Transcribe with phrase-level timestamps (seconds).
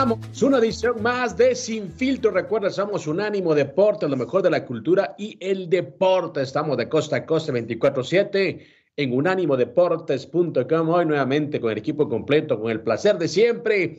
[0.00, 2.30] Una edición más de Sin Filtro.
[2.30, 6.40] Recuerda, somos Unánimo Deporte, lo mejor de la cultura y el deporte.
[6.40, 8.60] Estamos de costa a costa 24-7
[8.96, 10.88] en unánimodeportes.com.
[10.88, 13.98] Hoy nuevamente con el equipo completo, con el placer de siempre.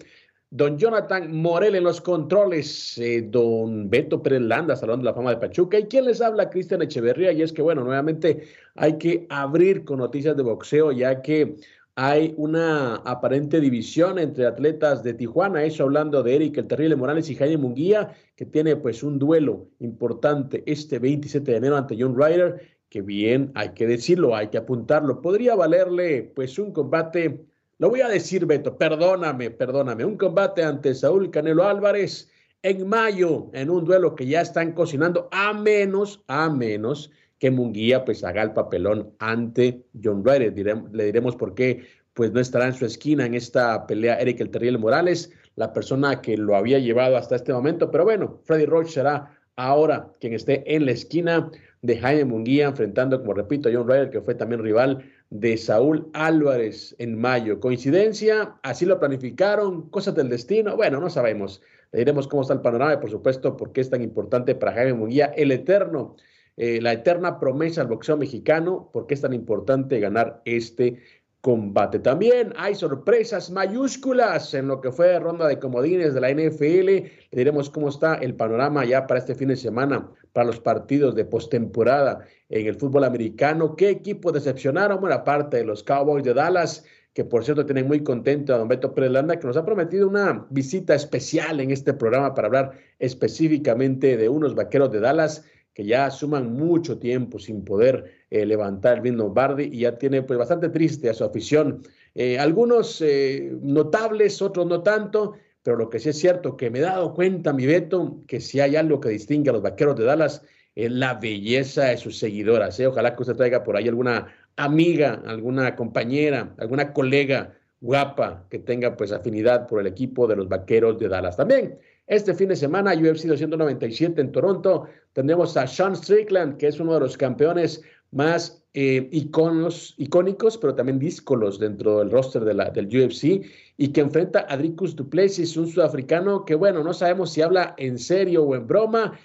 [0.50, 5.38] Don Jonathan Morel en los controles, eh, don Beto Pérez Landa, Salón la Fama de
[5.38, 5.78] Pachuca.
[5.78, 6.50] ¿Y quién les habla?
[6.50, 7.32] Cristian Echeverría.
[7.32, 11.58] Y es que, bueno, nuevamente hay que abrir con noticias de boxeo, ya que
[12.04, 17.30] hay una aparente división entre atletas de Tijuana, eso hablando de Eric el Terrible Morales
[17.30, 22.20] y Jaime Munguía, que tiene pues un duelo importante este 27 de enero ante John
[22.20, 27.46] Ryder, que bien, hay que decirlo, hay que apuntarlo, podría valerle pues un combate,
[27.78, 32.32] lo voy a decir Beto, perdóname, perdóname, un combate ante Saúl Canelo Álvarez
[32.64, 37.12] en mayo, en un duelo que ya están cocinando, a menos, a menos
[37.42, 40.54] que Munguía pues haga el papelón ante John Ryder.
[40.94, 44.52] le diremos por qué pues no estará en su esquina en esta pelea Eric El
[44.52, 47.90] Terrible Morales, la persona que lo había llevado hasta este momento.
[47.90, 51.50] Pero bueno, Freddy Roach será ahora quien esté en la esquina
[51.82, 56.12] de Jaime Munguía, enfrentando, como repito, a John Ryder, que fue también rival de Saúl
[56.14, 57.60] Álvarez en mayo.
[57.60, 58.54] ¿Coincidencia?
[58.62, 59.90] ¿Así lo planificaron?
[59.90, 60.76] ¿Cosas del destino?
[60.76, 61.64] Bueno, no sabemos.
[61.92, 64.74] Le diremos cómo está el panorama y, por supuesto, por qué es tan importante para
[64.74, 66.18] Jaime Munguía, el eterno
[66.58, 71.00] eh, la eterna promesa del boxeo mexicano, por qué es tan importante ganar este
[71.42, 72.00] combate.
[72.00, 76.86] También hay sorpresas mayúsculas en lo que fue ronda de comodines de la NFL.
[76.86, 81.16] Le diremos cómo está el panorama ya para este fin de semana, para los partidos
[81.16, 83.76] de postemporada en el fútbol americano.
[83.76, 85.02] ¿Qué equipo decepcionaron?
[85.02, 88.68] Buena parte de los Cowboys de Dallas, que por cierto tienen muy contento a don
[88.68, 94.16] Beto Prelanda, que nos ha prometido una visita especial en este programa para hablar específicamente
[94.16, 95.44] de unos vaqueros de Dallas
[95.74, 100.22] que ya suman mucho tiempo sin poder eh, levantar el mismo Bardi y ya tiene
[100.24, 101.82] pues bastante triste a su afición.
[102.14, 105.34] Eh, algunos eh, notables, otros no tanto,
[105.64, 108.60] pero lo que sí es cierto que me he dado cuenta, mi Beto, que si
[108.60, 110.42] hay algo que distingue a los vaqueros de Dallas
[110.76, 112.80] es la belleza de sus seguidoras.
[112.80, 118.96] Ojalá que usted traiga por ahí alguna amiga, alguna compañera, alguna colega guapa que tenga
[118.96, 121.36] pues afinidad por el equipo de los vaqueros de Dallas.
[121.36, 121.80] También
[122.12, 126.96] este fin de semana, UFC 297 en Toronto, tendremos a Sean Strickland, que es uno
[126.96, 132.88] de los campeones más eh, icónicos, pero también díscolos dentro del roster de la, del
[132.88, 133.46] UFC,
[133.78, 137.98] y que enfrenta a Dricus Duplessis, un sudafricano que, bueno, no sabemos si habla en
[137.98, 139.18] serio o en broma.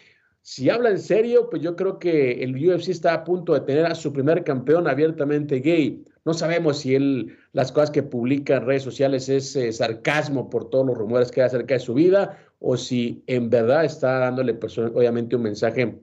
[0.49, 3.85] Si habla en serio, pues yo creo que el UFC está a punto de tener
[3.85, 6.05] a su primer campeón abiertamente gay.
[6.25, 10.71] No sabemos si él, las cosas que publica en redes sociales es eh, sarcasmo por
[10.71, 14.57] todos los rumores que hay acerca de su vida o si en verdad está dándole,
[14.95, 15.99] obviamente, un mensaje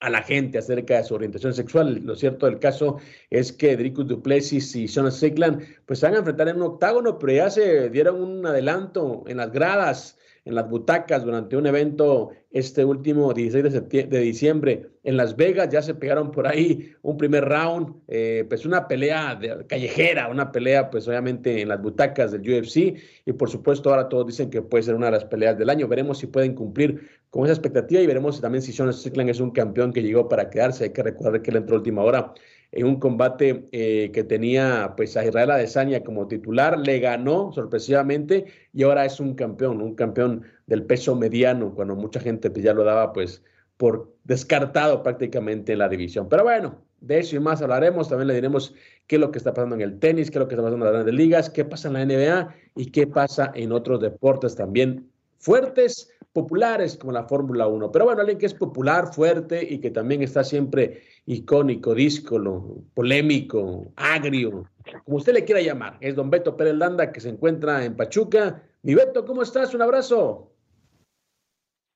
[0.00, 2.00] a la gente acerca de su orientación sexual.
[2.04, 2.96] Lo cierto del caso
[3.28, 7.18] es que Dricus Duplessis y Sean Strickland pues se van a enfrentar en un octágono,
[7.18, 10.17] pero ya se dieron un adelanto en las gradas
[10.48, 15.68] en las butacas durante un evento este último 16 de, diciembre en Las Vegas.
[15.68, 20.50] Ya se pegaron por ahí un primer round, eh, pues una pelea de, callejera, una
[20.50, 24.62] pelea pues obviamente en las butacas del UFC y por supuesto ahora todos dicen que
[24.62, 25.86] puede ser una de las peleas del año.
[25.86, 29.50] Veremos si pueden cumplir con esa expectativa y veremos también si Sean Strickland es un
[29.50, 30.84] campeón que llegó para quedarse.
[30.84, 32.32] Hay que recordar que él entró última hora
[32.72, 38.46] en un combate eh, que tenía pues a Israel Adesanya como titular, le ganó sorpresivamente
[38.72, 42.74] y ahora es un campeón, un campeón del peso mediano, cuando mucha gente pues, ya
[42.74, 43.42] lo daba pues
[43.76, 46.28] por descartado prácticamente en la división.
[46.28, 48.74] Pero bueno, de eso y más hablaremos, también le diremos
[49.06, 50.84] qué es lo que está pasando en el tenis, qué es lo que está pasando
[50.84, 54.56] en las grandes ligas, qué pasa en la NBA y qué pasa en otros deportes
[54.56, 57.90] también fuertes, populares como la Fórmula 1.
[57.90, 63.92] Pero bueno, alguien que es popular, fuerte y que también está siempre icónico, díscolo, polémico,
[63.96, 64.70] agrio,
[65.04, 65.96] como usted le quiera llamar.
[66.00, 68.62] Es don Beto Pérez Landa que se encuentra en Pachuca.
[68.84, 69.74] Mi Beto, ¿cómo estás?
[69.74, 70.52] Un abrazo.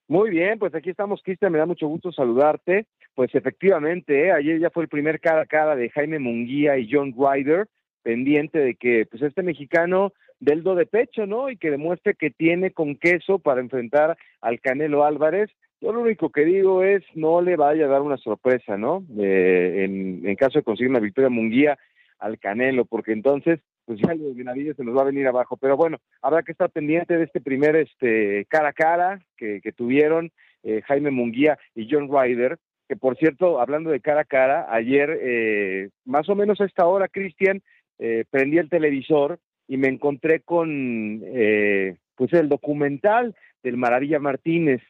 [0.08, 2.86] Muy bien, pues aquí estamos, Cristian, me da mucho gusto saludarte.
[3.14, 4.32] Pues efectivamente, ¿eh?
[4.32, 7.68] ayer ya fue el primer cara a cara de Jaime Munguía y John Ryder,
[8.02, 10.12] pendiente de que pues este mexicano
[10.42, 11.50] del do de pecho, ¿no?
[11.50, 15.50] Y que demuestre que tiene con queso para enfrentar al Canelo Álvarez.
[15.80, 19.04] Yo lo único que digo es no le vaya a dar una sorpresa, ¿no?
[19.20, 21.78] Eh, en, caso de conseguir una victoria Munguía
[22.18, 25.56] al Canelo, porque entonces pues ya los Benavides se nos va a venir abajo.
[25.56, 30.32] Pero bueno, habrá que estar pendiente de este primer este cara a cara que, tuvieron
[30.64, 32.58] eh, Jaime Munguía y John Ryder,
[32.88, 36.84] que por cierto, hablando de cara a cara, ayer, eh, más o menos a esta
[36.86, 37.62] hora, Cristian,
[38.00, 39.38] eh, prendí el televisor
[39.72, 41.20] y me encontré con
[42.14, 44.82] pues el documental del Maravilla Martínez.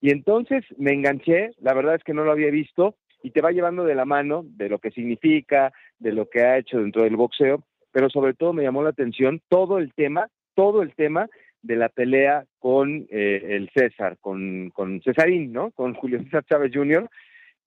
[0.00, 3.52] Y entonces me enganché, la verdad es que no lo había visto, y te va
[3.52, 7.16] llevando de la mano de lo que significa, de lo que ha hecho dentro del
[7.16, 11.28] boxeo, pero sobre todo me llamó la atención todo el tema, todo el tema
[11.60, 15.70] de la pelea con eh, el César, con, con Cesarín, ¿no?
[15.72, 17.10] Con Julio César Chávez Jr.,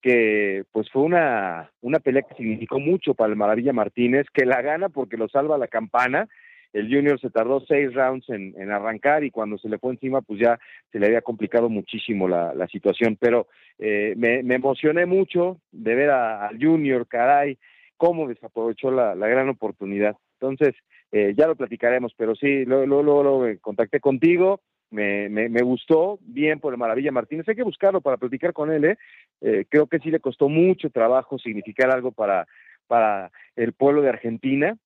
[0.01, 4.61] que pues fue una, una pelea que significó mucho para el Maravilla Martínez, que la
[4.61, 6.27] gana porque lo salva la campana.
[6.73, 10.39] El Junior se tardó seis rounds en, arrancar y cuando se le fue encima, pues
[10.39, 10.59] ya
[10.91, 13.15] se le había complicado muchísimo la, la situación.
[13.19, 13.47] Pero
[13.77, 17.57] eh, me, me emocioné mucho de ver al Junior, caray,
[17.97, 20.17] cómo desaprovechó la, gran oportunidad.
[20.39, 20.75] Entonces,
[21.11, 24.59] eh, ya lo platicaremos, pero sí, luego lo, contacté contigo,
[24.91, 28.85] me, me, gustó, bien por el Maravilla Martínez, hay que buscarlo para platicar con él,
[28.85, 28.97] ¿eh?
[29.41, 29.65] ¿eh?
[29.69, 32.45] creo que sí le costó mucho trabajo significar algo para,
[32.87, 34.77] para el pueblo de Argentina,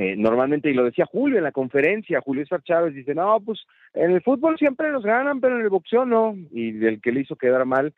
[0.00, 3.66] eh, normalmente, y lo decía Julio en la conferencia, Julio César Chávez dice, no, pues
[3.92, 7.20] en el fútbol siempre nos ganan, pero en el boxeo no, y el que le
[7.20, 7.92] hizo quedar mal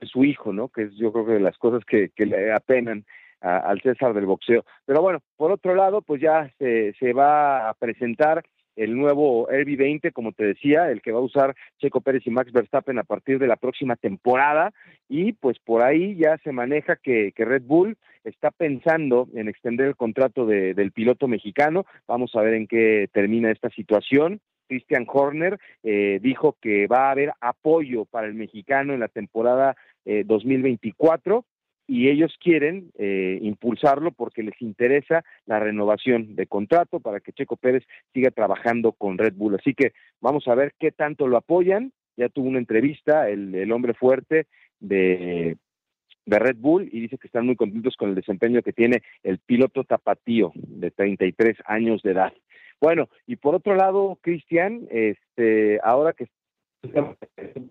[0.00, 0.68] es su hijo, ¿no?
[0.68, 3.04] Que es yo creo que de las cosas que, que le apenan
[3.40, 4.64] al César del boxeo.
[4.86, 8.44] Pero bueno, por otro lado, pues ya se, se va a presentar
[8.78, 12.30] el nuevo Herbie 20, como te decía, el que va a usar Checo Pérez y
[12.30, 14.72] Max Verstappen a partir de la próxima temporada.
[15.08, 19.88] Y pues por ahí ya se maneja que, que Red Bull está pensando en extender
[19.88, 21.86] el contrato de, del piloto mexicano.
[22.06, 24.40] Vamos a ver en qué termina esta situación.
[24.68, 29.76] Christian Horner eh, dijo que va a haber apoyo para el mexicano en la temporada
[30.04, 31.44] eh, 2024
[31.88, 37.56] y ellos quieren eh, impulsarlo porque les interesa la renovación de contrato para que Checo
[37.56, 37.82] Pérez
[38.12, 39.56] siga trabajando con Red Bull.
[39.56, 41.92] Así que vamos a ver qué tanto lo apoyan.
[42.16, 44.46] Ya tuvo una entrevista el, hombre fuerte
[44.80, 45.56] de,
[46.26, 49.38] de Red Bull y dice que están muy contentos con el desempeño que tiene el
[49.38, 52.34] piloto tapatío de 33 años de edad.
[52.82, 56.26] Bueno, y por otro lado, Cristian, este, ahora que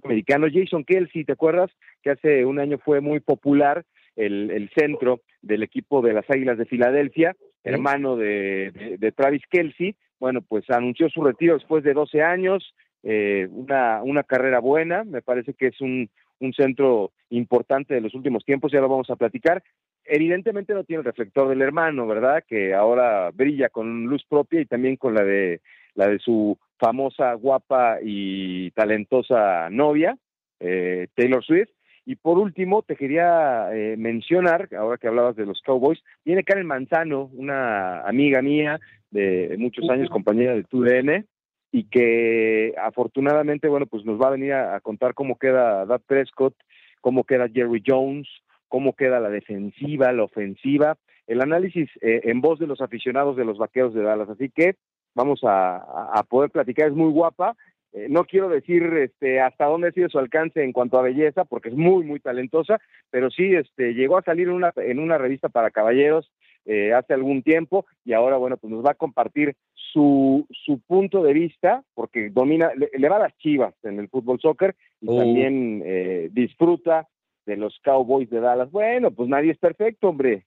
[0.04, 1.72] americano Jason Kelsey, ¿te acuerdas?
[2.02, 3.86] Que hace un año fue muy popular
[4.18, 9.96] el, centro del equipo de las Águilas de Filadelfia, hermano de, de, Travis Kelsey.
[10.20, 12.74] Bueno, pues anunció su retiro después de 12 años,
[13.04, 16.10] eh, una, una carrera buena, me parece que es un,
[16.40, 19.64] un centro importante de los últimos tiempos, ya lo vamos a platicar.
[20.06, 22.44] Evidentemente no tiene el reflector del hermano, ¿verdad?
[22.48, 25.62] Que ahora brilla con luz propia y también con la de
[25.96, 30.18] la de su famosa, guapa y talentosa novia,
[30.60, 31.70] eh, Taylor Swift.
[32.10, 36.66] Y por último, te quería eh, mencionar, ahora que hablabas de los Cowboys, viene Karen
[36.66, 38.80] Manzano, una amiga mía
[39.12, 41.28] de muchos años, compañera de TUDN,
[41.70, 46.56] y que afortunadamente, bueno, pues nos va a venir a, contar cómo queda Dad Prescott,
[47.02, 48.30] cómo queda Jerry Jones,
[48.70, 50.96] cómo queda la defensiva, la ofensiva,
[51.28, 54.30] el análisis eh, en voz de los aficionados de los vaqueros de Dallas.
[54.30, 54.78] Así que
[55.14, 57.58] vamos a poder platicar, es muy guapa
[57.94, 61.46] eh, no quiero decir este, hasta dónde ha sido su alcance en cuanto a belleza,
[61.46, 62.80] porque es muy, muy talentosa,
[63.10, 66.32] pero sí este, llegó a salir en una, en una revista para caballeros
[66.66, 71.24] eh, hace algún tiempo y ahora, bueno, pues nos va a compartir su, su punto
[71.24, 75.18] de vista, porque domina, le, va a las chivas en el fútbol soccer y oh.
[75.18, 77.08] también eh, disfruta
[77.46, 78.70] de los Cowboys de Dallas.
[78.70, 80.46] Bueno, pues nadie es perfecto, hombre.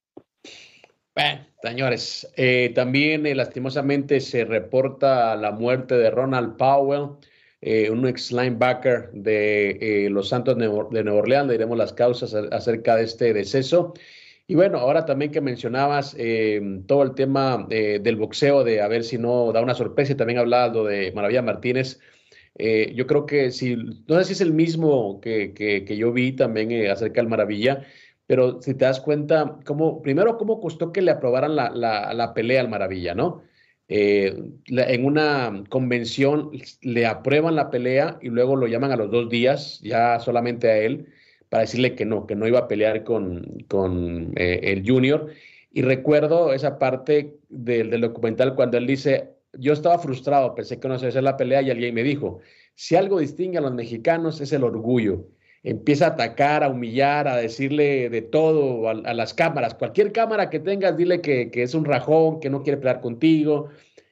[1.15, 2.33] Bueno, señores,
[2.75, 7.17] también lastimosamente se reporta la muerte de Ronald Powell.
[7.63, 10.67] Eh, un ex linebacker de eh, los Santos de
[11.05, 11.47] Nueva Orleans.
[11.47, 13.93] Le diremos las causas acerca de este deceso.
[14.47, 19.05] Y bueno, ahora también que mencionabas eh, todo el tema del boxeo, de a ver
[19.05, 22.01] si no da una sorpresa, y también hablabas de Maravilla Martínez.
[22.59, 26.91] yo creo que si, no sé si es el mismo que, que, yo vi también
[26.91, 27.87] acerca del Maravilla,
[28.27, 32.61] pero si te das cuenta, cómo, primero, cómo costó que le aprobaran la, la pelea
[32.61, 33.43] al Maravilla, ¿no?
[33.93, 39.29] Eh, en una convención le aprueban la pelea y luego lo llaman a los dos
[39.29, 41.09] días, ya solamente a él,
[41.49, 45.31] para decirle que no, que no iba a pelear con, con eh, el junior.
[45.73, 50.87] Y recuerdo esa parte del, del, documental cuando él dice, yo estaba frustrado, pensé que
[50.87, 52.39] no se iba a hacer la pelea y alguien me dijo,
[52.77, 55.27] si algo distingue a los mexicanos es el orgullo.
[55.63, 59.75] Empieza a atacar, a humillar, a decirle de todo a, las cámaras.
[59.75, 63.69] Cualquier cámara que tengas, dile que, que, es un rajón, que no quiere pelear contigo,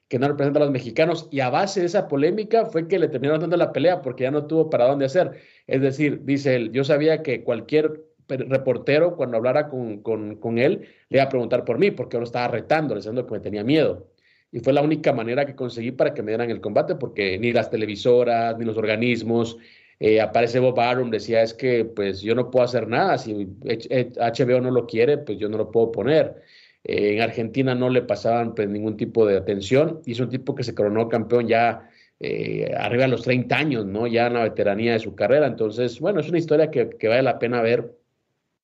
[0.08, 1.28] que no representa a los mexicanos.
[1.30, 4.30] Y a base de esa polémica fue que le terminaron dando la pelea porque ya
[4.30, 5.32] no tuvo para dónde hacer.
[5.66, 10.88] Es decir, dice él, yo sabía que cualquier reportero, cuando hablara con, con, con él,
[11.08, 13.64] le iba a preguntar por mí, porque yo lo estaba retando, diciendo que me tenía
[13.64, 14.06] miedo
[14.50, 17.52] y fue la única manera que conseguí para que me dieran el combate, porque ni
[17.52, 19.58] las televisoras, ni los organismos,
[20.00, 24.60] eh, aparece Bob Arum, decía, es que pues yo no puedo hacer nada, si HBO
[24.60, 26.42] no lo quiere, pues yo no lo puedo poner.
[26.84, 30.54] Eh, en Argentina no le pasaban pues ningún tipo de atención, y es un tipo
[30.54, 31.90] que se coronó campeón ya
[32.20, 34.06] eh, arriba de los 30 años, ¿no?
[34.06, 37.22] Ya en la veteranía de su carrera, entonces, bueno, es una historia que, que vale
[37.22, 37.96] la pena ver,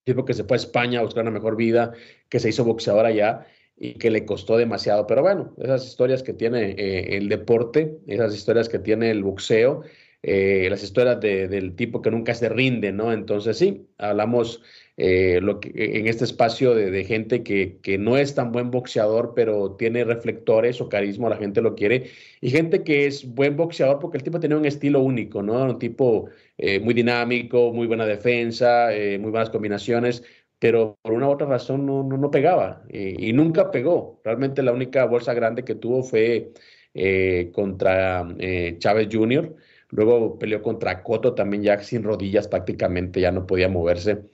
[0.05, 1.93] tipo que se fue a España a buscar una mejor vida,
[2.29, 5.07] que se hizo boxeador allá, y que le costó demasiado.
[5.07, 9.83] Pero bueno, esas historias que tiene eh, el deporte, esas historias que tiene el boxeo,
[10.27, 13.13] eh, las historias del tipo que nunca se rinde, ¿no?
[13.13, 14.63] Entonces sí, hablamos
[14.97, 19.73] eh, lo que, en este espacio de, gente que, no es tan buen boxeador, pero
[19.77, 24.17] tiene reflectores o carisma, la gente lo quiere, y gente que es buen boxeador porque
[24.17, 25.63] el tipo tenía un estilo único, ¿no?
[25.65, 26.31] Un tipo
[26.83, 28.89] muy dinámico, muy buena defensa,
[29.21, 30.23] muy buenas combinaciones,
[30.59, 34.23] pero por una u otra razón no, no, pegaba y, nunca pegó.
[34.25, 36.53] Realmente la única bolsa grande que tuvo fue
[36.95, 39.55] eh, contra eh, Chávez Jr.,
[39.95, 44.25] luego peleó contra Coto también ya sin rodillas prácticamente, ya no podía moverse.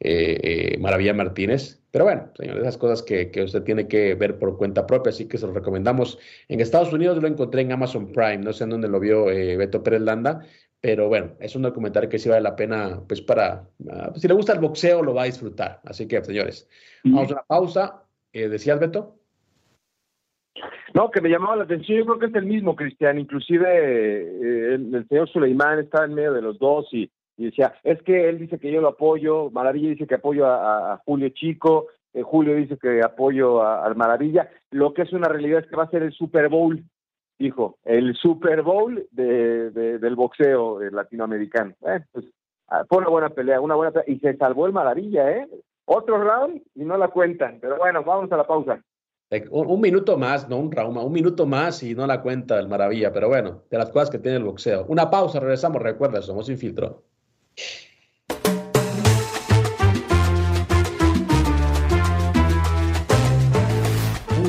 [0.00, 1.78] Eh, Maravilla Martínez.
[1.90, 5.26] Pero bueno, señores, esas cosas que, que, usted tiene que ver por cuenta propia, así
[5.26, 6.18] que se lo recomendamos.
[6.48, 9.82] En Estados Unidos lo encontré en Amazon Prime, no sé en dónde lo vio Beto
[9.82, 10.46] Pérez Landa,
[10.80, 14.34] pero bueno, es un documental que sí vale la pena, pues para, uh, si le
[14.34, 15.80] gusta el boxeo, lo va a disfrutar.
[15.84, 16.68] Así que, señores,
[17.04, 18.04] vamos a una pausa.
[18.32, 19.19] Eh, ¿Decías, Beto?
[20.94, 24.74] No, que me llamaba la atención, yo creo que es el mismo, Cristian, inclusive eh,
[24.74, 28.58] el, señor Suleimán está en medio de los dos y, decía, es que él dice
[28.58, 33.00] que yo lo apoyo, Maravilla dice que apoyo a, Julio Chico, eh, Julio dice que
[33.02, 36.48] apoyo a, Maravilla, lo que es una realidad es que va a ser el Super
[36.48, 36.82] Bowl
[37.40, 41.74] dijo, el Super Bowl de, del boxeo eh, latinoamericano.
[41.86, 42.26] Eh, pues,
[42.68, 45.48] ah, fue una buena pelea, una buena pelea, y se salvó el Maravilla, ¿eh?
[45.86, 48.80] Otro round y no la cuentan, pero bueno, vamos a la pausa.
[49.50, 53.12] Un, minuto más, no un round, un minuto más y no la cuenta el Maravilla,
[53.12, 54.86] pero bueno, de las cosas que tiene el boxeo.
[54.88, 57.04] Una pausa, regresamos, recuerda, somos sin filtro.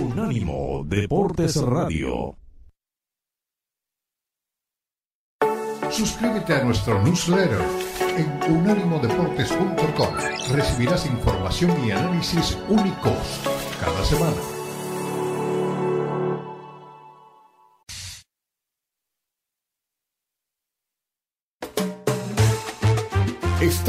[0.01, 2.35] Unánimo Deportes Radio.
[5.91, 7.61] Suscríbete a nuestro newsletter
[8.17, 10.55] en unánimodeportes.com.
[10.55, 13.41] Recibirás información y análisis únicos
[13.79, 14.50] cada semana.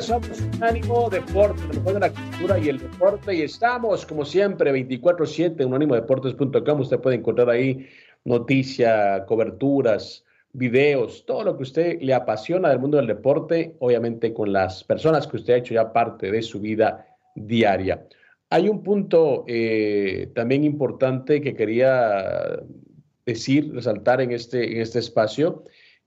[0.00, 1.60] Somos un ánimo deporte,
[1.92, 3.34] de la cultura y el deporte.
[3.34, 6.80] Y estamos, como siempre, 24-7 en unánimodeportes.com.
[6.80, 7.86] Usted puede encontrar ahí
[8.24, 14.52] noticias, coberturas, videos, todo lo que usted le apasiona del mundo del deporte, obviamente con
[14.52, 18.06] las personas que usted ha hecho ya parte de su vida diaria.
[18.50, 22.60] Hay un punto eh, también importante que quería
[23.26, 25.64] decir, resaltar en este, en este espacio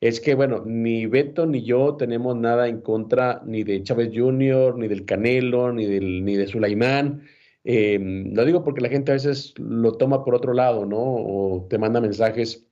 [0.08, 4.78] es que, bueno, ni Beto ni yo tenemos nada en contra ni de Chávez Jr.,
[4.78, 7.24] ni del Canelo, ni, del, ni de Sulaimán.
[7.64, 7.98] Eh,
[8.32, 11.00] lo digo porque la gente a veces lo toma por otro lado, ¿no?
[11.00, 12.68] O te manda mensajes,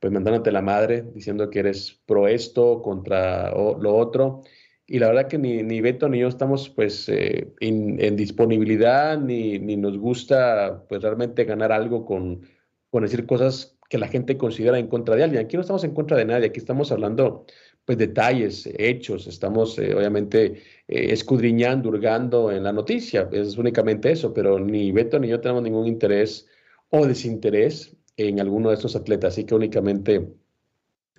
[0.00, 4.42] pues mandándote la madre, diciendo que eres pro esto, contra lo otro.
[4.86, 9.58] Y la verdad que ni, ni Beto ni yo estamos pues eh, en disponibilidad, ni,
[9.58, 12.42] ni, nos gusta pues realmente ganar algo con,
[12.90, 15.44] con decir cosas que la gente considera en contra de alguien.
[15.44, 17.46] Aquí no estamos en contra de nadie, aquí estamos hablando
[17.84, 20.54] pues detalles, hechos, estamos eh, obviamente
[20.88, 25.62] eh, escudriñando, hurgando en la noticia, es únicamente eso, pero ni Beto ni yo tenemos
[25.62, 26.48] ningún interés
[26.90, 30.28] o desinterés en alguno de estos atletas, así que únicamente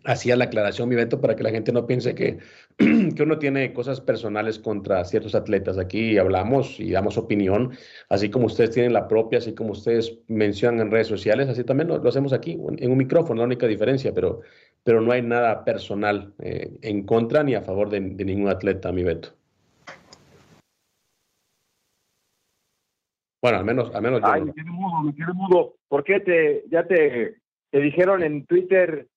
[0.05, 2.37] hacía la aclaración, mi Beto, para que la gente no piense que,
[2.77, 5.77] que uno tiene cosas personales contra ciertos atletas.
[5.77, 7.71] Aquí hablamos y damos opinión,
[8.09, 11.89] así como ustedes tienen la propia, así como ustedes mencionan en redes sociales, así también
[11.89, 14.41] lo, hacemos aquí, en un micrófono, la única diferencia, pero,
[14.83, 19.03] pero no hay nada personal eh, en contra ni a favor de, ningún atleta, mi
[19.03, 19.29] Beto.
[23.41, 25.75] Bueno, al menos, al menos Ay, me quedé mudo, me quedé mudo.
[25.87, 27.35] ¿Por qué te, ya te,
[27.69, 29.07] te dijeron en Twitter,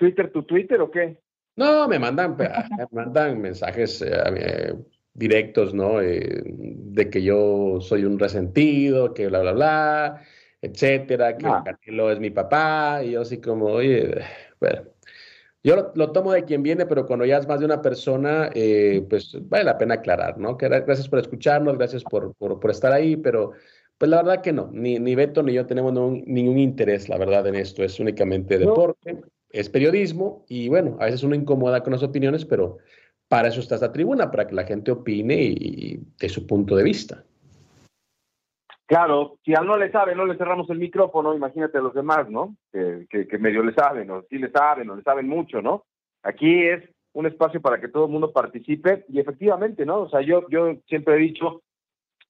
[0.00, 1.18] Twitter tu Twitter o qué?
[1.56, 4.74] No, me mandan, me mandan mensajes eh,
[5.12, 6.00] directos, ¿no?
[6.00, 10.22] Eh, de que yo soy un resentido, que bla, bla, bla,
[10.62, 11.62] etcétera, que ah.
[11.62, 14.22] Canelo es mi papá, y yo así como, oye,
[14.58, 14.84] bueno,
[15.62, 19.04] yo lo, tomo de quien viene, pero cuando ya es más de una persona, eh,
[19.10, 20.56] pues vale la pena aclarar, ¿no?
[20.56, 23.52] Que gracias por escucharnos, gracias por, por, estar ahí, pero
[23.98, 27.46] pues la verdad que no, ni, ni Beto ni yo tenemos ningún interés, la verdad,
[27.48, 32.02] en esto, es únicamente deporte, es periodismo, y bueno, a veces uno incomoda con las
[32.02, 32.78] opiniones, pero
[33.28, 36.84] para eso está esta tribuna, para que la gente opine y, de su punto de
[36.84, 37.24] vista.
[38.86, 42.28] Claro, si a no le sabe, no le cerramos el micrófono, imagínate a los demás,
[42.28, 42.56] ¿no?
[42.72, 45.84] Que, que, medio le saben, o sí le saben, o le saben mucho, ¿no?
[46.24, 50.02] Aquí es un espacio para que todo el mundo participe y efectivamente, ¿no?
[50.02, 51.62] O sea, yo, yo siempre he dicho,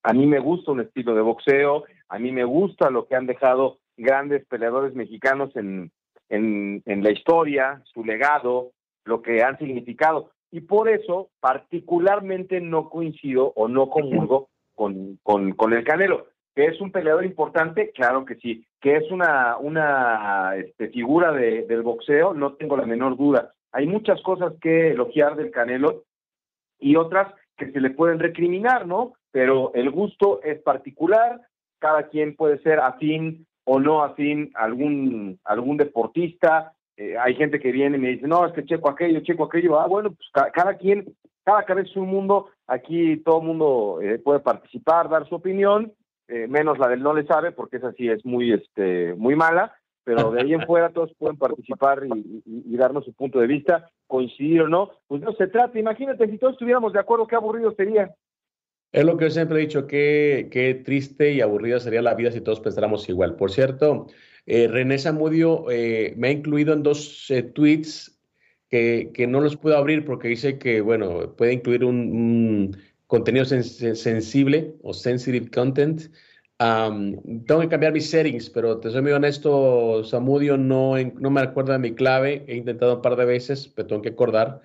[0.03, 3.27] a mí me gusta un estilo de boxeo, a mí me gusta lo que han
[3.27, 5.91] dejado grandes peleadores mexicanos en,
[6.31, 8.73] en, en la historia, su legado,
[9.05, 15.53] lo que han significado y por eso particularmente no coincido o no comulgo con, con,
[15.53, 16.27] con el Canelo.
[16.55, 17.93] ¿Que es un peleador importante?
[17.93, 18.67] Claro que sí.
[18.81, 22.35] ¿Que es una, una este, figura de, del boxeo?
[22.35, 23.53] No tengo la menor duda.
[23.73, 26.05] Hay muchas cosas que elogiar del Canelo
[26.81, 29.15] y otras que se le pueden recriminar, ¿no?
[29.31, 31.41] Pero el gusto es particular,
[31.79, 37.59] cada quien puede ser afín o no afín a algún, algún deportista, eh, hay gente
[37.59, 39.81] que viene y me dice, no, es que checo aquello, checo aquello.
[39.81, 42.51] Ah, bueno, pues cada, quien, cada cabeza es un mundo.
[42.67, 45.95] Aquí todo el mundo eh, puede participar, dar su opinión,
[46.29, 49.75] eh, menos la del no le sabe, porque esa sí es muy, este, muy mala.
[50.05, 54.63] Pero de ahí en fuera todos pueden participar y, darnos su punto de vista, coincidir
[54.63, 54.91] o no.
[55.07, 58.15] Pues no se trata, imagínate si todos estuviéramos de acuerdo, qué aburrido sería.
[58.93, 62.33] Es lo que yo siempre he dicho, qué, qué triste y aburrida sería la vida
[62.33, 63.37] si todos pensáramos igual.
[63.37, 64.09] Por cierto,
[64.47, 68.19] eh, René Zamudio eh, me ha incluido en dos eh, tweets
[68.69, 74.75] que, que, no los puedo abrir porque dice que, bueno, puede incluir un, contenido sensible
[74.83, 76.03] o sensitive content.
[76.59, 81.73] tengo que cambiar mis settings, pero te soy muy honesto, Zamudio, no, no me acuerdo
[81.73, 82.45] de mi clave.
[82.49, 84.63] He intentado un par de veces, pero tengo que acordar.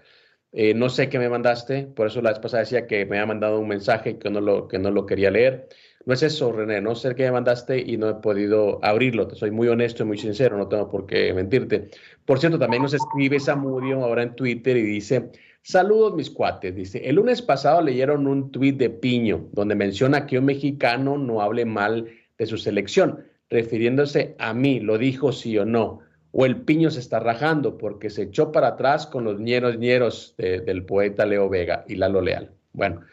[0.75, 3.59] No sé qué me mandaste, por eso la vez pasada decía que me había mandado
[3.59, 5.67] un mensaje que no lo, que no lo quería leer.
[6.05, 9.27] No es eso, René, no sé qué me mandaste y no he podido abrirlo.
[9.27, 11.89] Te soy muy honesto y muy sincero, no tengo por qué mentirte.
[12.25, 15.31] Por cierto, también nos escribe Samudio ahora en Twitter y dice,
[15.63, 16.75] saludos mis cuates.
[16.75, 21.41] Dice, el lunes pasado leyeron un tuit de Piño donde menciona que un mexicano no
[21.41, 26.01] hable mal de su selección, refiriéndose a mí, lo dijo sí o no.
[26.37, 30.35] O el Piño se está rajando porque se echó para atrás con los ñeros ñeros
[30.37, 32.51] del poeta Leo Vega y Lalo Leal.
[32.73, 33.05] Bueno,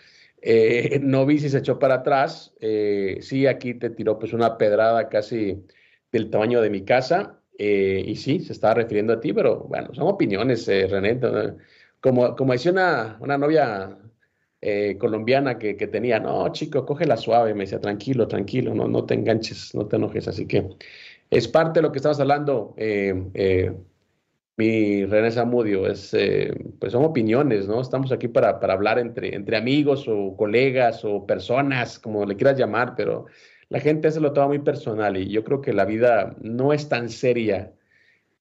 [0.43, 2.53] eh, Novi se echó para atrás.
[2.61, 5.65] Eh, sí, aquí te tiró pues una pedrada casi
[6.11, 7.39] del tamaño de mi casa.
[7.57, 11.21] Eh, y sí, se estaba refiriendo a ti, pero bueno, son opiniones, eh, René.
[12.01, 13.99] Como, como decía una, una novia
[14.99, 17.55] colombiana que, que, tenía, no, chico, cógela suave.
[17.55, 20.27] Me decía, tranquilo, tranquilo, no, no te enganches, no te enojes.
[20.29, 20.69] Así que
[21.33, 22.75] es parte de lo que estabas hablando
[24.57, 27.81] mi René Zamudio, es, eh, pues son opiniones, ¿no?
[27.81, 32.59] Estamos aquí para, para hablar entre, entre amigos o colegas o personas, como le quieras
[32.59, 33.27] llamar, pero
[33.71, 36.89] la gente se lo toma muy personal y yo creo que la vida no es
[36.89, 37.73] tan seria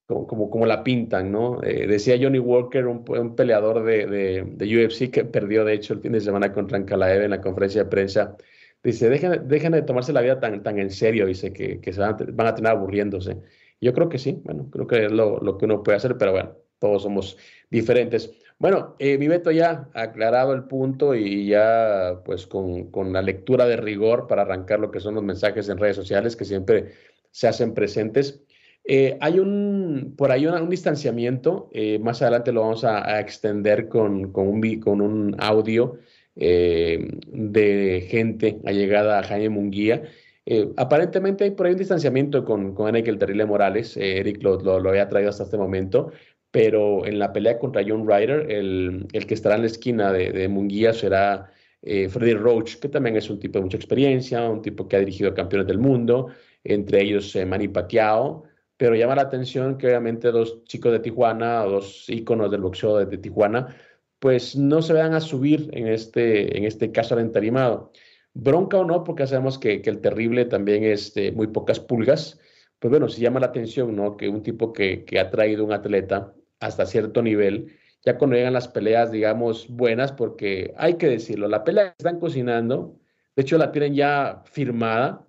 [0.06, 1.64] como, como, la pintan, ¿no?
[1.64, 6.02] Eh, decía Johnny Walker, un, un peleador de, de, UFC que perdió, de hecho, el
[6.02, 8.36] fin de semana contra Ankalaev en la conferencia de prensa,
[8.84, 12.16] dice, dejen, de tomarse la vida tan, tan en serio, dice, que, que se van,
[12.34, 13.38] van a tener aburriéndose.
[13.80, 16.32] Yo creo que sí, bueno, creo que es lo, lo que uno puede hacer, pero
[16.32, 17.38] bueno, todos somos
[17.70, 18.32] diferentes.
[18.62, 23.66] Bueno, eh, mi ya ha aclarado el punto y ya pues con, con, la lectura
[23.66, 26.92] de rigor para arrancar lo que son los mensajes en redes sociales que siempre
[27.32, 28.44] se hacen presentes.
[28.84, 34.32] Eh, hay un, por ahí un, distanciamiento, eh, más adelante lo vamos a, extender con,
[34.32, 35.98] con, un, con un audio
[36.36, 40.04] de gente allegada a Jaime Munguía
[40.46, 43.96] eh, aparentemente hay por ahí un distanciamiento con, con el Terrible Morales.
[43.98, 46.12] Eh, Eric lo, lo, había traído hasta este momento,
[46.52, 50.48] pero en la pelea contra John Ryder, el, el que estará en la esquina de,
[50.50, 54.88] Munguía será eh, Freddy Roach, que también es un tipo de mucha experiencia, un tipo
[54.88, 56.28] que ha dirigido campeones del mundo,
[56.64, 58.44] entre ellos Manny Pacquiao.
[58.78, 63.18] Pero llama la atención que obviamente dos chicos de Tijuana, dos íconos del boxeo de
[63.20, 63.76] Tijuana,
[64.22, 67.92] pues no se vean a subir en este, en este caso al entarimado.
[68.36, 72.40] Bronca o no, porque sabemos que, el terrible también es de muy pocas pulgas,
[72.78, 74.18] pues bueno, se llama la atención, ¿no?
[74.18, 77.76] Que un tipo que, ha traído un atleta hasta cierto nivel.
[78.06, 82.20] Ya cuando llegan las peleas, digamos, buenas, porque hay que decirlo, la pelea que están
[82.20, 83.00] cocinando,
[83.36, 85.26] de hecho la tienen ya firmada,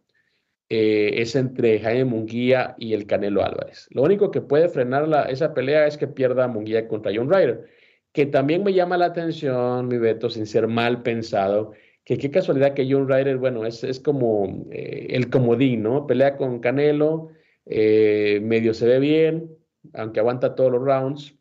[0.68, 3.88] eh, es entre Jaime Munguía y el Canelo Álvarez.
[3.90, 7.80] Lo único que puede frenar la, esa pelea es que pierda Munguía contra John Ryder,
[8.12, 11.72] que también me llama la atención, mi Beto, sin ser mal pensado,
[12.04, 16.06] que qué casualidad que John Ryder, bueno, es, es como eh, el comodín, ¿no?
[16.06, 17.30] Pelea con Canelo,
[17.66, 19.56] eh, medio se ve bien,
[19.94, 21.34] aunque aguanta todos los rounds.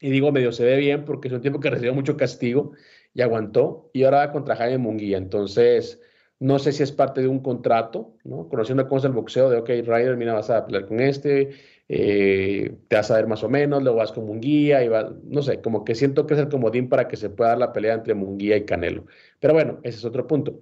[0.00, 2.72] Y digo medio se ve bien porque es un tiempo que recibió mucho castigo
[3.14, 3.90] y aguantó.
[3.92, 5.18] Y ahora va contra Jaime Munguía.
[5.18, 6.00] Entonces,
[6.40, 8.48] no sé si es parte de un contrato, ¿no?
[8.48, 11.50] Conociendo cómo es el boxeo, de, ok, Ryder, mira, vas a pelear con este,
[11.88, 15.42] eh, te vas a ver más o menos, luego vas con Munguía y va, no
[15.42, 17.94] sé, como que siento que es el comodín para que se pueda dar la pelea
[17.94, 19.04] entre Munguía y Canelo.
[19.40, 20.60] Pero bueno, ese es otro punto.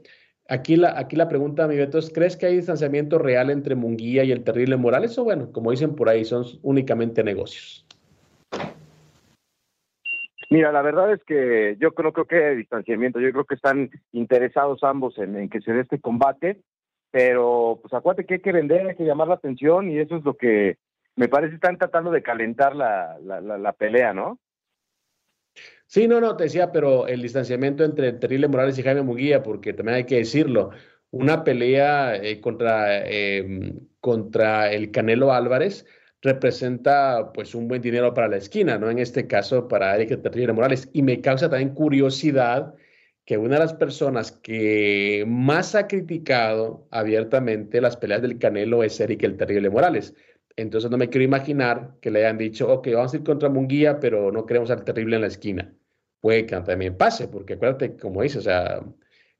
[0.48, 4.24] Aquí la, aquí la pregunta, mi Beto, es, ¿crees que hay distanciamiento real entre Munguía
[4.24, 5.16] y el terrible Morales?
[5.18, 7.87] O bueno, como dicen por ahí, son únicamente negocios.
[10.50, 13.90] Mira, la verdad es que yo creo, creo que hay distanciamiento, yo creo que están
[14.12, 16.61] interesados ambos en, que se dé este combate,
[17.11, 20.24] pero pues acuérdate que hay que vender, hay que llamar la atención y eso es
[20.24, 20.76] lo que
[21.16, 24.40] me parece están tratando de calentar la, la, la, pelea, ¿no?
[25.87, 29.75] Sí, no, no, te decía, pero el distanciamiento entre Terrible Morales y Jaime Muguía, porque
[29.75, 30.70] también hay que decirlo,
[31.11, 35.87] una pelea eh, contra, eh, contra el Canelo Álvarez
[36.22, 38.90] representa pues un buen dinero para la esquina, ¿no?
[38.90, 40.88] En este caso para Eric Terrible Morales.
[40.92, 42.75] Y me causa también curiosidad
[43.25, 48.98] que una de las personas que más ha criticado abiertamente las peleas del Canelo es
[49.01, 50.14] Eric el Terrible Morales.
[50.56, 54.00] Entonces no me quiero imaginar que le hayan dicho, ok, vamos a ir contra Munguía,
[54.00, 55.74] pero no queremos al Terrible en la esquina.
[56.20, 58.80] Puede que también pase, porque acuérdate, como dices, o sea,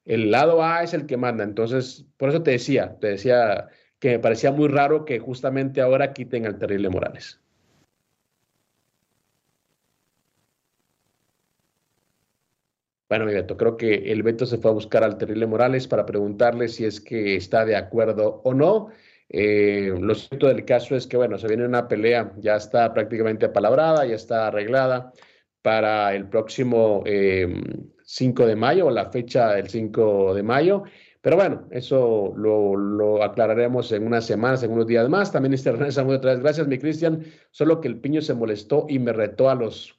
[0.05, 1.45] el lado A es el que manda.
[1.45, 6.13] Entonces, por eso te decía, te decía que me parecía muy raro que justamente ahora
[6.13, 7.41] quiten al terrible Morales.
[13.09, 16.07] Bueno, mi Beto, creo que el Beto se fue a buscar al terrible Morales para
[16.07, 18.89] preguntarle si es que está de acuerdo o no.
[19.35, 23.47] Eh, lo cierto del caso es que, bueno, se viene una pelea, ya está prácticamente
[23.47, 25.11] apalabrada, ya está arreglada
[25.63, 30.83] para el próximo 5 eh, de mayo, o la fecha del 5 de mayo.
[31.23, 35.33] Pero bueno, eso lo, aclararemos en unas semanas, en unos días más.
[35.33, 36.41] También este René Samuel otra vez.
[36.41, 37.25] Gracias, mi Cristian.
[37.53, 39.99] Solo que el piño se molestó y me retó a los.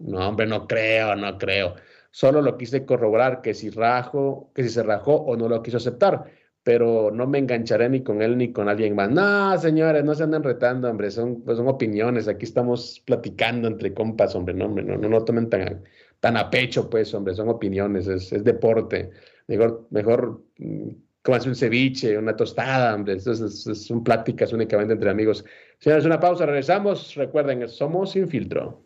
[0.00, 1.76] no, hombre, no creo, no creo.
[2.10, 5.76] Solo lo quise corroborar que si rajo, que si se rajó o no lo quiso
[5.76, 6.24] aceptar.
[6.66, 9.08] Pero no me engancharé ni con él ni con alguien más.
[9.08, 11.12] No, señores, no se andan retando, hombre.
[11.12, 12.26] Son, pues son opiniones.
[12.26, 14.52] Aquí estamos platicando entre compas, hombre.
[14.52, 15.84] No, hombre, no, no, tomen tan,
[16.18, 17.34] tan a pecho, pues, hombre.
[17.34, 19.12] Son opiniones, es, es deporte
[19.46, 20.88] mejor, mejor mm,
[21.46, 23.20] un ceviche, una tostada, hombre.
[23.20, 25.44] son pláticas únicamente entre amigos.
[25.78, 27.14] Señores, una pausa, regresamos.
[27.14, 28.85] Recuerden, somos sin filtro.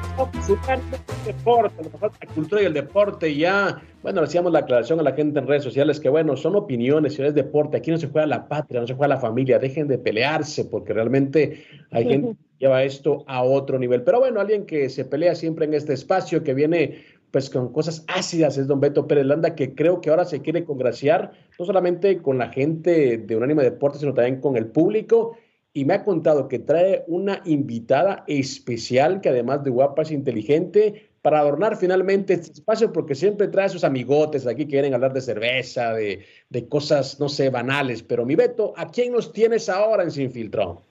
[1.25, 3.35] Deporte, la cultura y el deporte.
[3.35, 7.13] Ya, bueno, hacíamos la aclaración a la gente en redes sociales que, bueno, son opiniones,
[7.13, 9.87] si es deporte, aquí no se juega la patria, no se juega la familia, dejen
[9.87, 14.03] de pelearse, porque realmente hay gente que lleva esto a otro nivel.
[14.03, 18.03] Pero bueno, alguien que se pelea siempre en este espacio, que viene pues con cosas
[18.07, 22.21] ácidas, es don Beto Pérez Landa, que creo que ahora se quiere congraciar, no solamente
[22.21, 25.37] con la gente de Unánimo Deporte, sino también con el público
[25.73, 31.09] y me ha contado que trae una invitada especial que además de guapa es inteligente
[31.21, 35.21] para adornar finalmente este espacio porque siempre trae sus amigotes aquí que quieren hablar de
[35.21, 36.25] cerveza, de,
[36.67, 38.03] cosas, no sé, banales.
[38.03, 40.81] Pero mi Beto, ¿a quién nos tienes ahora en Sin Filtro?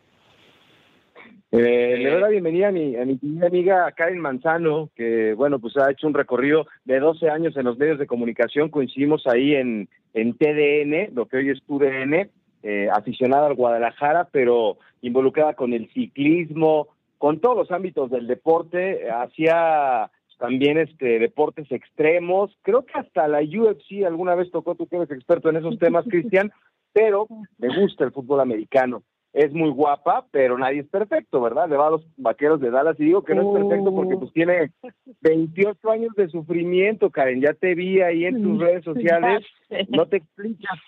[1.53, 5.77] Eh, le doy la bienvenida a mi, a mi amiga Karen Manzano, que bueno, pues
[5.77, 8.69] ha hecho un recorrido de 12 años en los medios de comunicación.
[8.69, 12.31] Coincidimos ahí en, en TDN, lo que hoy es TUDN,
[12.63, 19.11] eh, aficionada al Guadalajara, pero involucrada con el ciclismo, con todos los ámbitos del deporte,
[19.11, 24.97] hacía también este deportes extremos, creo que hasta la UFC alguna vez tocó, tú que
[24.97, 26.51] eres experto en esos temas, Cristian,
[26.93, 29.03] pero me gusta el fútbol americano.
[29.33, 31.69] es muy guapa, pero nadie es perfecto, ¿verdad?
[31.69, 34.33] Le va a los vaqueros de Dallas y digo que no es perfecto porque pues
[34.33, 34.73] tiene
[35.21, 37.41] 28 años de sufrimiento, Karen.
[37.41, 39.45] Ya te vi ahí en tus redes sociales.
[39.89, 40.81] No te explicas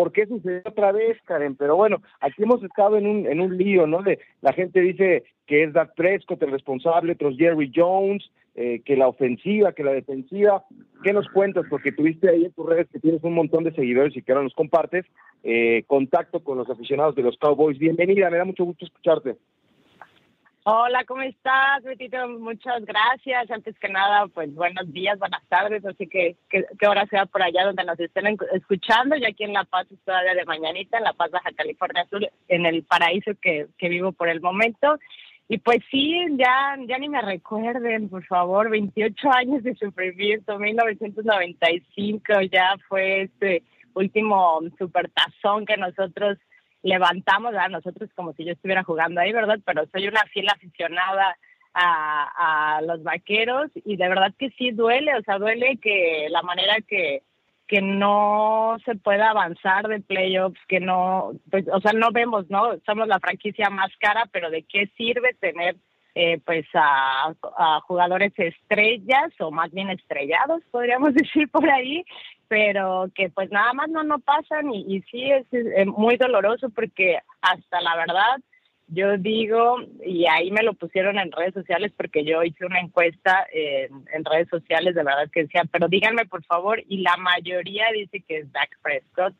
[0.00, 1.56] por qué sucedió otra vez, Karen.
[1.56, 4.02] Pero bueno, aquí hemos estado en un, en un lío, ¿no?
[4.02, 8.96] De, la gente dice que es Dak Prescott el responsable, otros Jerry Jones, eh, que
[8.96, 10.64] la ofensiva, que la defensiva.
[11.02, 11.66] ¿Qué nos cuentas?
[11.68, 14.44] Porque tuviste ahí en tus redes que tienes un montón de seguidores y que ahora
[14.44, 15.04] nos compartes
[15.42, 17.78] eh, contacto con los aficionados de los Cowboys.
[17.78, 19.36] Bienvenida, me da mucho gusto escucharte.
[20.64, 22.28] Hola, ¿cómo estás, Betito?
[22.28, 23.50] Muchas gracias.
[23.50, 25.82] Antes que nada, pues buenos días, buenas tardes.
[25.86, 29.16] Así que que, hora sea por allá donde nos estén escuchando.
[29.16, 32.66] Yo aquí en La Paz todavía de mañanita, en La Paz, Baja California Sur, en
[32.66, 34.98] el paraíso que, que vivo por el momento.
[35.48, 42.34] Y pues sí, ya, ya ni me recuerden, por favor, 28 años de sufrimiento, 1995
[42.52, 43.62] ya fue este
[43.94, 46.36] último supertazón que nosotros
[46.82, 49.58] levantamos, a nosotros como si yo estuviera jugando ahí, ¿verdad?
[49.64, 51.36] Pero soy una fiel aficionada
[51.74, 56.42] a, a los vaqueros y de verdad que sí duele, o sea, duele que la
[56.42, 57.22] manera que
[57.70, 62.72] que no se pueda avanzar de playoffs, que no, pues, o sea, no vemos, ¿no?
[62.84, 65.76] Somos la franquicia más cara, pero ¿de qué sirve tener,
[66.14, 67.32] eh, pues, a,
[67.86, 72.04] jugadores estrellas o más bien estrellados, podríamos decir por ahí,
[72.48, 76.70] pero que pues nada más no, no pasan y, y sí es, es muy doloroso
[76.70, 78.40] porque hasta la verdad
[78.92, 83.46] yo digo, y ahí me lo pusieron en redes sociales porque yo hice una encuesta
[83.52, 88.22] en, redes sociales, de verdad que decía, pero díganme por favor, y la mayoría dice
[88.26, 89.34] que es Dak Prescott,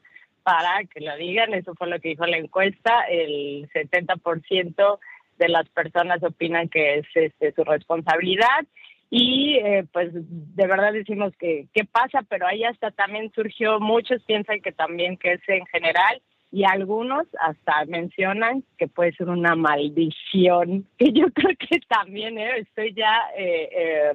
[0.45, 4.99] para que lo digan, eso fue lo que dijo la encuesta, el 70%
[5.41, 8.65] de las personas opinan que es este, su responsabilidad
[9.11, 14.23] y eh, pues de verdad decimos que qué pasa, pero ahí hasta también surgió, muchos
[14.23, 16.23] piensan que también que es en general
[16.53, 22.59] y algunos hasta mencionan que puede ser una maldición, que yo creo que también ¿eh?
[22.59, 24.15] estoy ya eh, eh,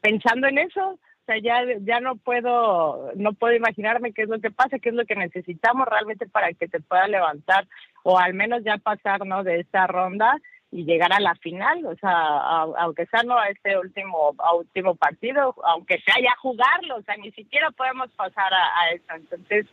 [0.00, 4.40] pensando en eso, o sea, ya, ya no puedo, no puedo imaginarme qué es lo
[4.40, 7.66] que pasa, qué es lo que necesitamos realmente para que se pueda levantar
[8.02, 9.42] o al menos ya pasar, ¿no?
[9.42, 10.38] De esta ronda
[10.74, 14.96] y llegar a la final, o sea, aunque sea no a este último, a último
[14.96, 19.04] partido, aunque sea ya jugarlo, o sea, ni siquiera podemos pasar a, a eso.
[19.14, 19.66] Entonces,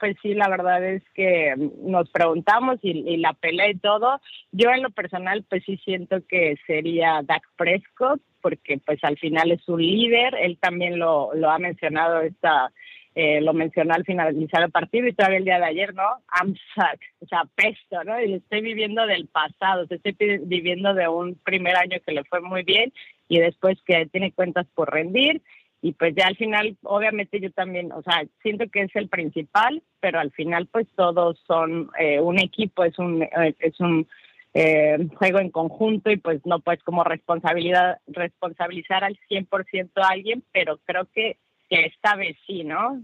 [0.00, 4.20] pues sí, la verdad es que nos preguntamos y, la pelea y todo.
[4.50, 9.52] Yo en lo personal, pues sí siento que sería Dak Prescott, porque pues al final
[9.52, 10.34] es un líder.
[10.40, 12.72] Él también lo, lo ha mencionado esta,
[13.14, 16.04] eh, lo mencionó al finalizar el partido y todavía el día de ayer, ¿no?
[16.40, 18.20] I'm suck, o sea, pesto, ¿no?
[18.20, 22.62] Y estoy viviendo del pasado, estoy viviendo de un primer año que le fue muy
[22.62, 22.92] bien
[23.28, 25.42] y después que tiene cuentas por rendir
[25.80, 29.82] y pues ya al final, obviamente yo también, o sea, siento que es el principal,
[30.00, 34.08] pero al final pues todos son eh, un equipo, es un, eh, es un
[34.54, 40.42] eh, juego en conjunto y pues no puedes como responsabilidad, responsabilizar al 100% a alguien,
[40.52, 41.36] pero creo que,
[41.68, 43.00] que esta vez sí, ¿no?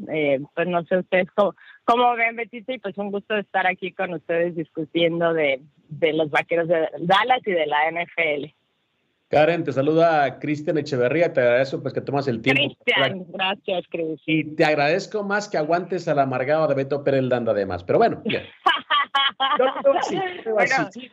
[0.54, 4.14] pues no sé ustedes cómo, cómo ven, Betito, y pues un gusto estar aquí con
[4.14, 8.63] ustedes discutiendo de, de los vaqueros de Dallas y de la NFL.
[9.28, 12.74] Karen, te saluda Cristian Echeverría, te agradezco pues que tomas el tiempo.
[12.84, 14.18] Cristian, gracias, Cristian.
[14.26, 18.22] Y te agradezco más que aguantes al amargado de Beto Pérez Dando además, pero bueno,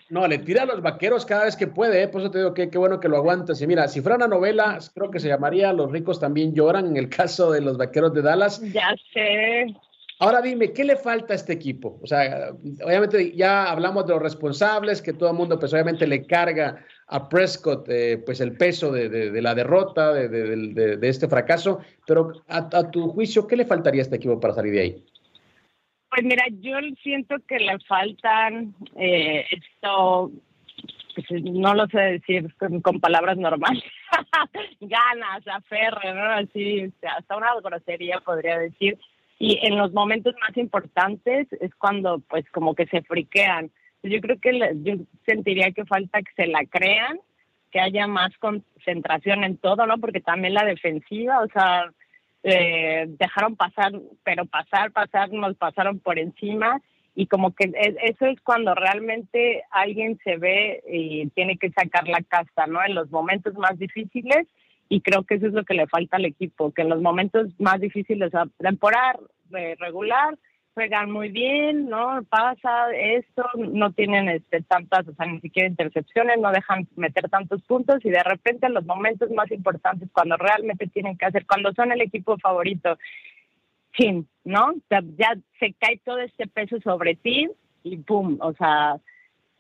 [0.10, 2.08] No, le tira a los vaqueros cada vez que puede, ¿eh?
[2.08, 3.62] por eso te digo que qué bueno que lo aguantas.
[3.62, 6.98] Y mira, si fuera una novela, creo que se llamaría Los ricos también lloran en
[6.98, 8.62] el caso de los vaqueros de Dallas.
[8.72, 9.76] Ya sé.
[10.22, 11.98] Ahora dime, ¿qué le falta a este equipo?
[12.00, 12.52] O sea,
[12.86, 17.28] obviamente ya hablamos de los responsables, que todo el mundo pues obviamente le carga a
[17.28, 23.48] Prescott eh, pues el peso de, la derrota, de, este fracaso, pero a, tu juicio,
[23.48, 25.06] ¿qué le faltaría a este equipo para salir de ahí?
[26.12, 30.30] Pues mira, yo siento que le faltan eh, esto,
[31.16, 32.54] pues, no lo sé decir
[32.84, 33.84] con, palabras normales,
[34.82, 36.26] ganas, aferre, ¿no?
[36.26, 39.00] Así, hasta una grosería podría decir.
[39.44, 43.72] Y en los momentos más importantes es cuando pues como que se friquean
[44.04, 47.20] yo creo que yo sentiría que falta que se la crean,
[47.72, 49.98] que haya más concentración en todo, ¿no?
[50.00, 51.92] Porque también la defensiva, o sea,
[52.44, 56.82] eh, dejaron pasar, pero pasar, pasar, nos pasaron por encima
[57.14, 57.72] y como que
[58.04, 62.84] eso es cuando realmente alguien se ve y tiene que sacar la casta, ¿no?
[62.84, 64.48] En los momentos más difíciles
[64.92, 67.48] y creo que eso es lo que le falta al equipo, que en los momentos
[67.60, 68.78] más difíciles, de
[69.58, 70.38] eh, regular,
[70.74, 72.22] juegan muy bien, ¿no?
[72.30, 77.62] Pasa esto, no tienen este, tantas, o sea, ni siquiera intercepciones, no dejan meter tantos
[77.62, 81.72] puntos y de repente en los momentos más importantes, cuando realmente tienen que hacer, cuando
[81.72, 82.98] son el equipo favorito,
[83.92, 84.74] fin, ¿no?
[84.90, 87.50] ya se cae todo este peso sobre ti
[87.84, 88.40] y ¡pum!
[88.42, 88.98] O sea,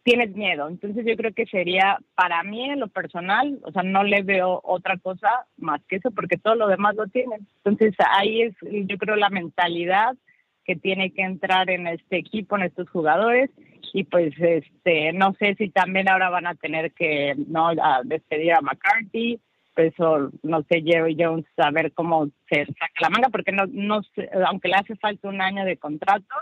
[0.04, 0.68] tienes miedo.
[0.68, 4.62] Entonces yo creo que sería para mí en lo personal, o sea, no le veo
[4.64, 7.48] otra cosa más que eso porque todo lo demás lo tienen.
[7.64, 10.16] Entonces ahí es yo creo la mentalidad
[10.66, 13.50] que tiene que entrar en este equipo, en estos jugadores
[13.94, 17.70] y pues este no sé si también ahora van a tener que no
[18.04, 19.40] despedir a McCarthy
[19.74, 23.66] pues o no sé Jerry Jones a ver cómo se saca la manga porque no
[23.68, 24.02] no
[24.46, 26.36] aunque le hace falta un año de contrato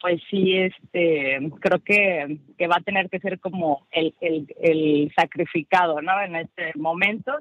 [0.00, 6.00] pues sí, este, creo que, que va a tener que ser como el, el, sacrificado,
[6.00, 6.20] ¿no?
[6.22, 7.32] En este momento,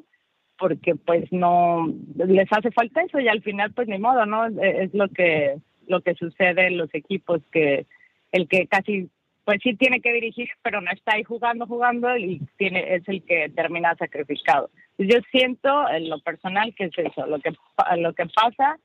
[0.58, 4.48] porque pues no, les hace falta eso y al final pues ni modo, ¿no?
[4.62, 5.56] Es lo que,
[5.88, 7.86] lo que sucede en los equipos, que
[8.34, 9.10] el que casi,
[9.46, 13.24] pues sí tiene que dirigir, pero no está ahí jugando, jugando y tiene, es el
[13.24, 14.70] que termina sacrificado.
[14.98, 17.54] Yo siento en lo personal que es eso, lo que,
[17.98, 18.78] lo que pasa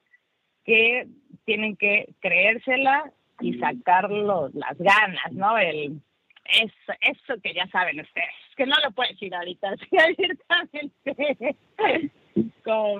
[0.64, 1.08] que
[1.44, 5.58] tienen que creérsela y sacar las ganas, ¿no?
[5.58, 6.00] El,
[6.44, 11.56] eso, eso que ya saben ustedes, que no lo puedo decir ahorita así abiertamente.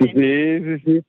[0.00, 1.02] sí, sí, sí.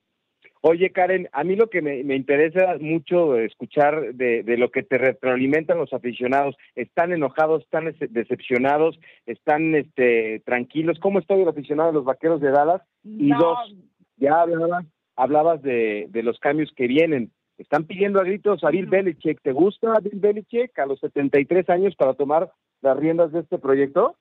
[0.68, 4.82] Oye, Karen, a mí lo que me, me interesa mucho escuchar de, de, lo que
[4.82, 6.56] te retroalimentan los aficionados.
[6.74, 10.98] ¿Están enojados, están decepcionados, están este, tranquilos?
[11.00, 12.82] ¿Cómo está el aficionado de los vaqueros de Dallas?
[13.04, 13.76] Y dos,
[14.18, 14.86] ya hablabas,
[15.16, 17.32] hablabas de, de los cambios que vienen.
[17.58, 19.42] Están pidiendo a gritos a Bill Belichick.
[19.42, 24.18] ¿Te gusta Bill Belichick a los 73 años para tomar las riendas de este proyecto?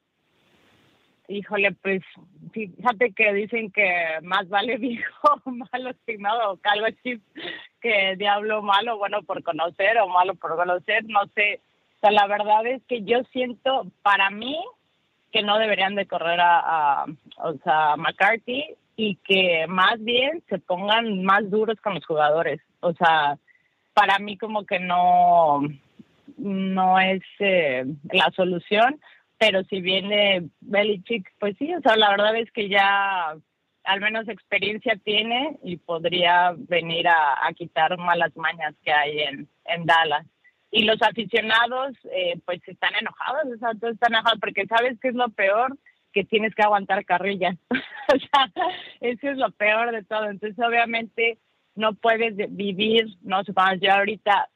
[1.27, 2.03] Híjole, pues
[2.53, 7.23] fíjate que dicen que más vale viejo malo estimado o calvo chip
[7.81, 11.61] que diablo malo, bueno por conocer o malo por conocer, no sé.
[11.97, 14.59] O sea, la verdad es que yo siento, para mí,
[15.33, 16.59] que no deberían de correr a,
[17.03, 17.07] a,
[17.39, 22.61] o sea, McCarthy y que más bien se pongan más duros con los jugadores.
[22.81, 23.39] O sea,
[23.93, 25.63] para mí como que no,
[26.37, 29.01] no es eh, la solución,
[29.39, 33.37] pero si viene Belichick, pues sí, o sea, la verdad es que ya
[33.85, 39.85] al menos experiencia tiene y podría venir a, quitar malas mañas que hay en, en
[39.85, 40.27] Dallas.
[40.71, 45.09] Y los aficionados, eh, pues están enojados, o sea, todos están enojados porque sabes qué
[45.09, 45.77] es lo peor,
[46.15, 47.57] que tienes que aguantar carrillas.
[47.71, 48.51] o sea,
[49.01, 50.31] eso es lo peor de todo.
[50.31, 51.39] Entonces, obviamente,
[51.75, 54.49] no puedes vivir, no supongamos, yo ahorita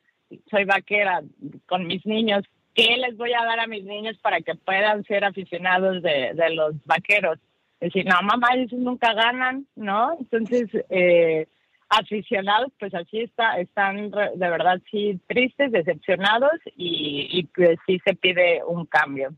[0.51, 1.23] soy vaquera
[1.67, 2.45] con mis niños,
[2.75, 6.75] ¿qué les voy a dar a mis niños para que puedan ser aficionados de, los
[6.85, 7.39] vaqueros?
[7.81, 10.17] Es decir, no, mamá, ellos nunca ganan, ¿no?
[10.21, 11.47] Entonces, eh,
[11.89, 18.15] aficionados, pues así está, están de verdad sí tristes, decepcionados y, y pues sí se
[18.15, 19.31] pide un cambio.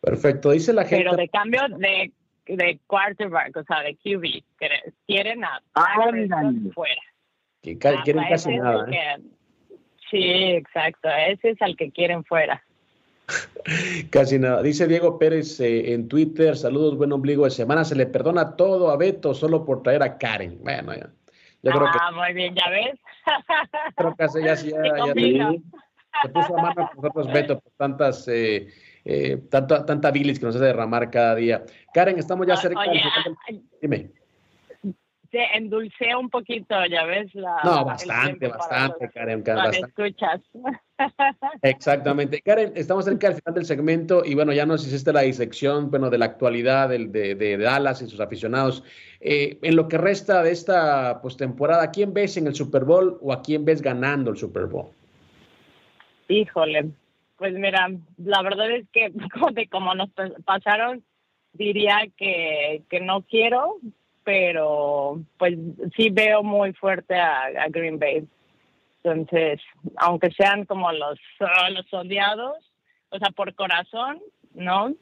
[0.00, 1.04] Perfecto, dice la gente.
[1.04, 2.12] Pero de cambio de,
[2.46, 4.44] de quarterback, o sea, de QB,
[5.06, 6.10] quieren a ah,
[6.74, 7.02] fuera.
[7.62, 8.86] Que quieren casi nada.
[8.90, 9.22] ¿eh?
[10.10, 12.62] sí, exacto, ese es al que quieren fuera.
[14.10, 14.62] Casi nada.
[14.62, 17.84] Dice Diego Pérez eh, en Twitter, saludos, buen ombligo de semana.
[17.84, 20.58] Se le perdona todo a Beto solo por traer a Karen.
[20.62, 21.10] Bueno, ya.
[21.62, 22.98] Yo creo ah, muy bien, ya ves.
[23.96, 25.52] Creo que hace ya, ya, ya,
[26.22, 28.68] se puso a mano nosotros, Beto, por tantas eh,
[29.04, 31.64] eh, tanta, tanta bilis que nos hace derramar cada día.
[31.92, 32.80] Karen, estamos ya cerca.
[32.80, 33.02] Oye,
[33.80, 34.10] Dime.
[35.30, 37.32] Se endulcé un poquito, ya ves.
[37.36, 39.42] La, no, bastante, bastante, Karen.
[39.42, 40.40] Karen escuchas.
[41.62, 42.40] Exactamente.
[42.42, 46.10] Karen, estamos cerca del final del segmento y bueno, ya nos hiciste la disección bueno,
[46.10, 48.82] de la actualidad de, de, de Dallas y sus aficionados.
[49.20, 53.16] Eh, en lo que resta de esta postemporada, ¿a quién ves en el Super Bowl
[53.20, 54.88] o a quién ves ganando el Super Bowl?
[56.26, 56.90] Híjole,
[57.40, 59.10] pues mira, la verdad es que
[59.70, 60.10] como nos
[60.44, 61.02] pasaron,
[61.54, 63.76] diría que, que no quiero,
[64.24, 65.56] pero pues
[65.96, 68.28] sí veo muy fuerte a, Green Bay.
[69.02, 69.58] Entonces,
[69.96, 71.18] aunque sean como los,
[71.70, 72.58] los odiados,
[73.08, 74.20] o sea, por corazón,
[74.52, 74.92] ¿no?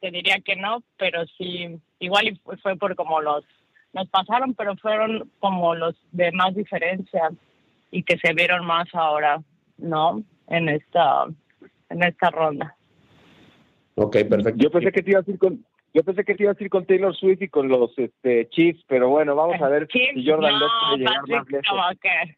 [0.00, 3.44] Te diría que no, pero sí, igual fue por como los
[3.92, 7.28] nos pasaron, pero fueron como los de más diferencia
[7.90, 9.42] y que se vieron más ahora,
[9.76, 10.22] ¿no?
[10.46, 11.26] En esta
[11.90, 12.74] en esta ronda.
[13.96, 14.56] Ok, perfecto.
[14.56, 16.70] Yo pensé que te ibas a ir con, yo pensé que te ibas a ir
[16.70, 20.58] con Taylor Swift y con los este, Chiefs, pero bueno, vamos a ver si Jordan
[20.58, 21.66] no, puede llegar más lejos.
[21.68, 22.36] Como que,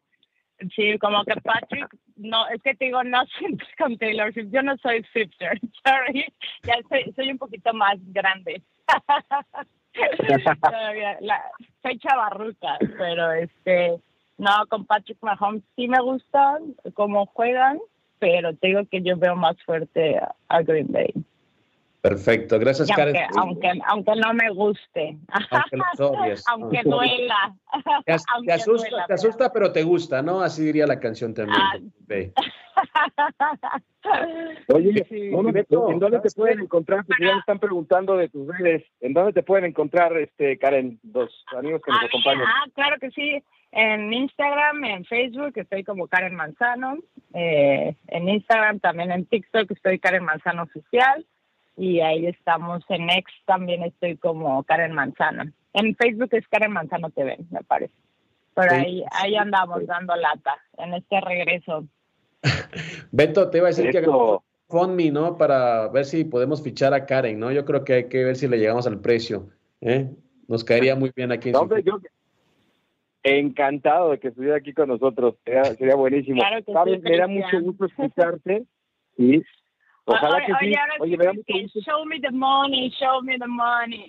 [0.74, 4.62] sí, como que Patrick, no, es que te digo, no siempre con Taylor Swift, yo
[4.62, 6.24] no soy Swifter, sorry,
[6.62, 8.62] ya soy, soy un poquito más grande.
[11.20, 11.42] la,
[11.82, 14.00] soy chavarruca, pero este,
[14.38, 17.78] no, con Patrick Mahomes sí me gustan cómo juegan,
[18.22, 20.16] pero te digo que yo veo más fuerte
[20.48, 21.12] a, Green Bay.
[22.02, 23.14] Perfecto, gracias Karen.
[23.36, 25.16] Aunque, aunque, no me guste.
[25.28, 27.54] Aunque, aunque duela.
[28.04, 28.12] Te,
[28.52, 30.40] asusta, te, asusta, pero te gusta, ¿no?
[30.40, 31.60] Así diría la canción también.
[31.62, 31.78] Ah.
[34.74, 37.04] Oye, ¿en dónde te pueden encontrar?
[37.06, 38.82] Porque ya me están preguntando de tus redes.
[39.00, 42.46] ¿En dónde te pueden encontrar, este Karen, dos amigos que nos acompañan?
[42.48, 43.40] Ah, claro que sí.
[43.70, 46.96] En Instagram, en Facebook estoy como Karen Manzano.
[47.32, 51.24] Eh, en Instagram, también en TikTok estoy Karen Manzano Oficial.
[51.76, 52.84] Y ahí estamos.
[52.88, 55.50] En X también estoy como Karen Manzano.
[55.72, 57.94] En Facebook es Karen Manzano TV, me parece.
[58.54, 61.86] Por ahí, ahí andamos dando lata en este regreso.
[63.12, 64.42] Beto, te iba a decir que hagamos
[64.94, 65.36] me, ¿no?
[65.36, 67.52] Para ver si podemos fichar a Karen, ¿no?
[67.52, 69.48] Yo creo que hay que ver si le llegamos al precio.
[69.80, 70.10] ¿eh?
[70.48, 71.50] Nos caería muy bien aquí.
[71.50, 71.54] En
[71.84, 72.00] yo
[73.22, 75.36] encantado de que estuviera aquí con nosotros.
[75.44, 76.42] Sería, buenísimo.
[76.42, 78.64] Me da mucho gusto escucharte.
[79.16, 79.42] Sí.
[80.04, 80.72] Ojalá que sí.
[81.00, 81.80] Oye, me da mucho gusto.
[81.80, 84.08] Show me the money, show me the money.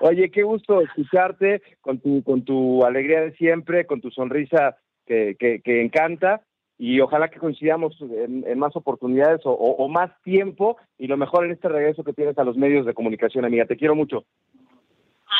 [0.00, 4.76] Oye, qué gusto escucharte con tu, con tu alegría de siempre, con tu sonrisa
[5.06, 6.42] que, que, encanta
[6.78, 11.68] y ojalá que coincidamos en, más oportunidades o, más tiempo y lo mejor en este
[11.68, 13.66] regreso que tienes a los medios de comunicación, amiga.
[13.66, 14.24] Te quiero mucho.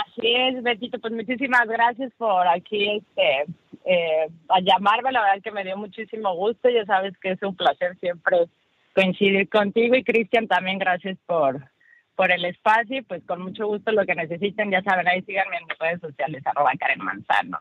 [0.01, 3.45] Así es, Betito, pues muchísimas gracias por aquí este
[3.85, 7.55] eh, a llamarme, la verdad que me dio muchísimo gusto, ya sabes que es un
[7.57, 8.49] placer siempre
[8.95, 11.61] coincidir contigo y Cristian también gracias por
[12.15, 15.67] por el espacio pues con mucho gusto lo que necesiten, ya saben, ahí síganme en
[15.67, 17.59] mis redes sociales, arroba Karen Manzano.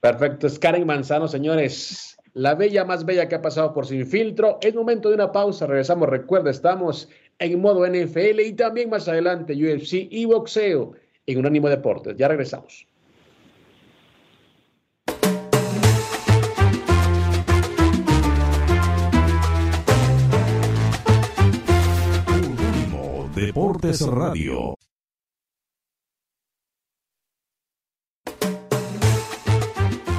[0.00, 2.16] Perfecto, es Karen Manzano, señores.
[2.34, 4.58] La bella más bella que ha pasado por Sin Filtro.
[4.62, 6.08] Es momento de una pausa, regresamos.
[6.08, 7.08] Recuerda, estamos
[7.40, 10.94] en modo NFL y también más adelante UFC y boxeo
[11.32, 12.16] en Unánimo Deportes.
[12.16, 12.86] Ya regresamos.
[23.34, 24.74] Deportes Radio.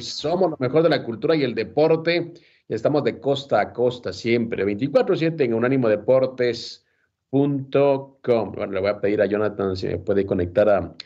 [0.00, 2.32] Somos lo mejor de la cultura y el deporte.
[2.68, 8.52] Estamos de costa a costa siempre, 24/7 en unánimodeportes.com.
[8.52, 10.96] Bueno, le voy a pedir a Jonathan si me puede conectar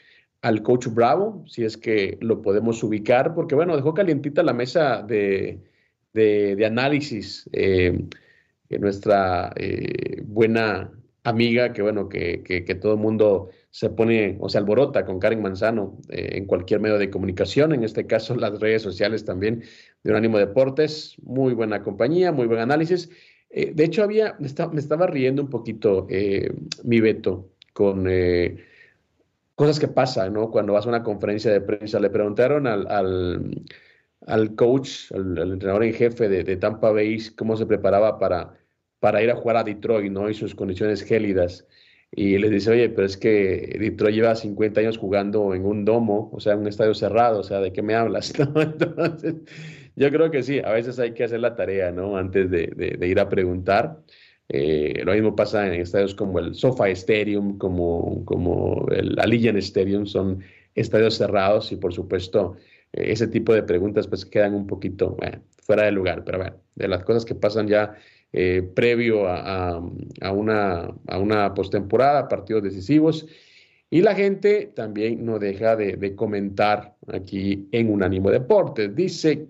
[0.42, 5.02] al coach Bravo, si es que lo podemos ubicar, porque bueno, dejó calientita la mesa
[5.02, 5.60] de,
[6.12, 7.48] de, análisis.
[7.52, 8.06] Eh,
[8.70, 10.90] nuestra eh, buena
[11.24, 15.42] amiga, que bueno, que, que todo el mundo se pone o se alborota con Karen
[15.42, 19.62] Manzano eh, en cualquier medio de comunicación, en este caso las redes sociales también
[20.02, 23.10] de Unánimo Deportes, muy buena compañía, muy buen análisis.
[23.50, 26.52] Eh, de hecho, había, me, estaba riendo un poquito eh,
[26.84, 28.08] mi Beto con
[29.54, 30.50] cosas que pasan, ¿no?
[30.50, 32.86] Cuando vas a una conferencia de prensa, le preguntaron al,
[34.26, 38.54] al, coach, al, entrenador en jefe de, de, Tampa Bay, cómo se preparaba para,
[38.98, 40.28] para ir a jugar a Detroit, ¿no?
[40.28, 41.66] Y sus condiciones gélidas
[42.12, 46.30] y les dice, oye, pero es que Detroit lleva 50 años jugando en un domo,
[46.32, 48.32] o sea, en un estadio cerrado, o sea, ¿de qué me hablas?
[48.38, 49.36] Entonces,
[49.94, 52.16] yo creo que sí, a veces hay que hacer la tarea, ¿no?
[52.16, 54.00] Antes de, ir a preguntar.
[54.48, 60.06] Eh, lo mismo pasa en estadios como el SoFi Stadium, como, como el Allegiant Stadium,
[60.06, 60.42] son
[60.74, 62.56] estadios cerrados y por supuesto
[62.92, 65.16] ese tipo de preguntas pues quedan un poquito
[65.62, 67.94] fuera de lugar, pero bueno, de las cosas que pasan ya
[68.32, 69.80] eh, previo a,
[70.32, 73.26] una, a una postemporada, partidos decisivos.
[73.90, 78.94] Y la gente también no deja de, comentar aquí en Unánimo Deportes.
[78.94, 79.48] Dice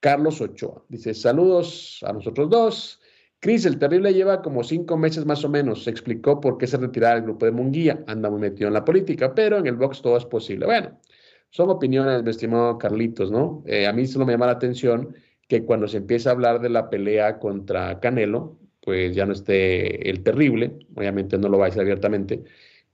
[0.00, 3.00] Carlos Ochoa, dice saludos a nosotros dos.
[3.40, 5.84] Cris, el terrible lleva como cinco meses más o menos.
[5.84, 8.02] Se explicó por qué se retiraba del grupo de Munguía.
[8.06, 10.66] Anda muy metido en la política, pero en el box todo es posible.
[10.66, 10.98] Bueno,
[11.50, 13.62] son opiniones, mi estimado Carlitos, ¿no?
[13.66, 15.14] Eh, a mí solo me llama la atención
[15.48, 20.08] que cuando se empieza a hablar de la pelea contra Canelo, pues ya no esté
[20.08, 22.44] el terrible, obviamente no lo va a decir abiertamente,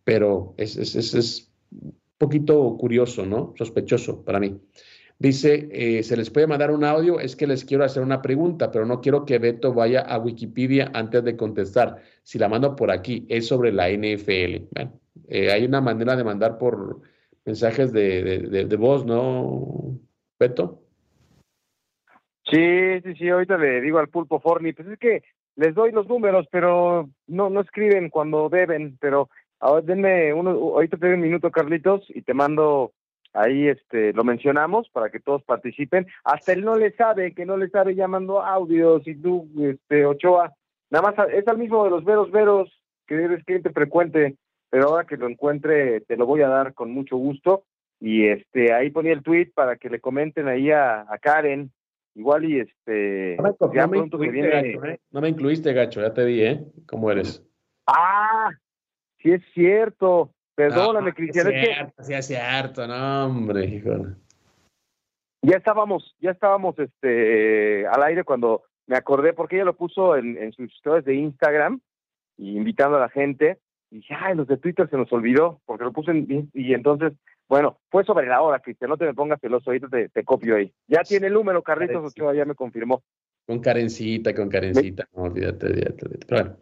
[0.05, 3.55] pero es, es, un poquito curioso, ¿no?
[3.57, 4.61] Sospechoso para mí.
[5.19, 8.71] Dice, eh, se les puede mandar un audio, es que les quiero hacer una pregunta,
[8.71, 12.03] pero no quiero que Beto vaya a Wikipedia antes de contestar.
[12.23, 14.69] Si la mando por aquí, es sobre la NFL.
[15.29, 17.01] Eh, hay una manera de mandar por
[17.45, 20.01] mensajes de, de, de voz, ¿no,
[20.39, 20.84] Beto?
[22.51, 25.23] Sí, sí, sí, ahorita le digo al pulpo Forni, pues es que
[25.57, 29.31] les doy los números, pero no, no escriben cuando deben, pero
[29.61, 32.93] ahora denme uno, ahorita te doy un minuto, Carlitos, y te mando
[33.35, 36.07] ahí este lo mencionamos para que todos participen.
[36.25, 40.53] Hasta él no le sabe, que no le sabe llamando audios y tú, este, Ochoa,
[40.91, 42.71] nada más es al mismo de los veros veros
[43.07, 44.37] que eres cliente frecuente,
[44.71, 47.65] pero ahora que lo encuentre te lo voy a dar con mucho gusto.
[48.01, 51.71] Y este ahí ponía el tweet para que le comenten ahí a, Karen,
[52.15, 53.43] igual y este no
[53.89, 55.01] me, ¿eh?
[55.11, 56.65] no me incluiste, gacho, ya te vi, ¿eh?
[56.87, 57.45] ¿Cómo eres?
[57.87, 58.51] Ah,
[59.19, 60.33] sí es cierto.
[60.55, 61.53] Perdóname, ah, Cristian.
[61.53, 63.91] Es cierto, sí es cierto, no, hombre, hijo.
[65.43, 70.37] Ya estábamos, ya estábamos este al aire cuando me acordé, porque ella lo puso en,
[70.37, 71.81] en sus historias de Instagram,
[72.39, 73.59] invitando a la gente,
[73.91, 77.13] y dije, ay, los de Twitter se nos olvidó, porque lo puse en, y entonces,
[77.49, 80.57] bueno, fue sobre la hora, Cristian, no te me pongas celoso, ahorita te, te copio
[80.57, 80.73] ahí.
[80.87, 83.03] Ya tiene el número, Carritos Ochoa, ya me confirmó.
[83.47, 86.57] Con Karencita, con Karencita, no, olvídate, olvídate, bueno.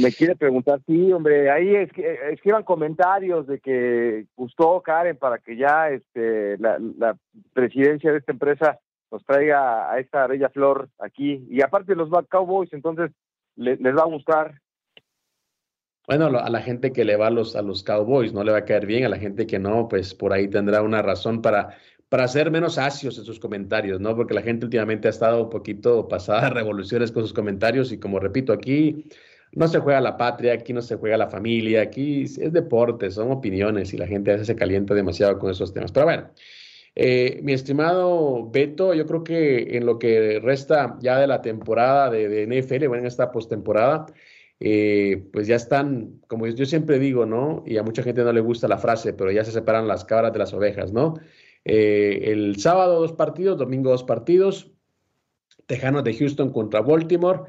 [0.00, 5.38] Me quiere preguntar, sí, hombre, ahí es que escriban comentarios de que gustó Karen para
[5.38, 7.16] que ya este la, la
[7.52, 8.78] presidencia de esta empresa
[9.10, 11.46] nos traiga a esta bella flor aquí.
[11.50, 13.10] Y aparte los Cowboys, entonces
[13.56, 14.60] les, va a gustar.
[16.08, 18.58] Bueno, a la gente que le va a los, a los Cowboys no le va
[18.58, 21.76] a caer bien, a la gente que no, pues por ahí tendrá una razón para,
[22.08, 24.16] para ser menos asios en sus comentarios, ¿no?
[24.16, 27.98] Porque la gente últimamente ha estado un poquito pasada de revoluciones con sus comentarios y
[27.98, 29.04] como repito, aquí
[29.52, 33.30] no se juega la patria, aquí no se juega la familia, aquí es deporte, son
[33.30, 35.92] opiniones y la gente a veces se calienta demasiado con esos temas.
[35.92, 36.30] Pero bueno,
[36.94, 42.08] eh, mi estimado Beto, yo creo que en lo que resta ya de la temporada
[42.08, 44.06] de, de NFL, bueno, en esta postemporada,
[44.60, 47.62] eh, pues ya están, como yo siempre digo, ¿no?
[47.66, 50.32] Y a mucha gente no le gusta la frase, pero ya se separan las cabras
[50.32, 51.14] de las ovejas, ¿no?
[51.64, 54.70] Eh, el sábado dos partidos, domingo dos partidos,
[55.66, 57.42] Tejanos de Houston contra Baltimore,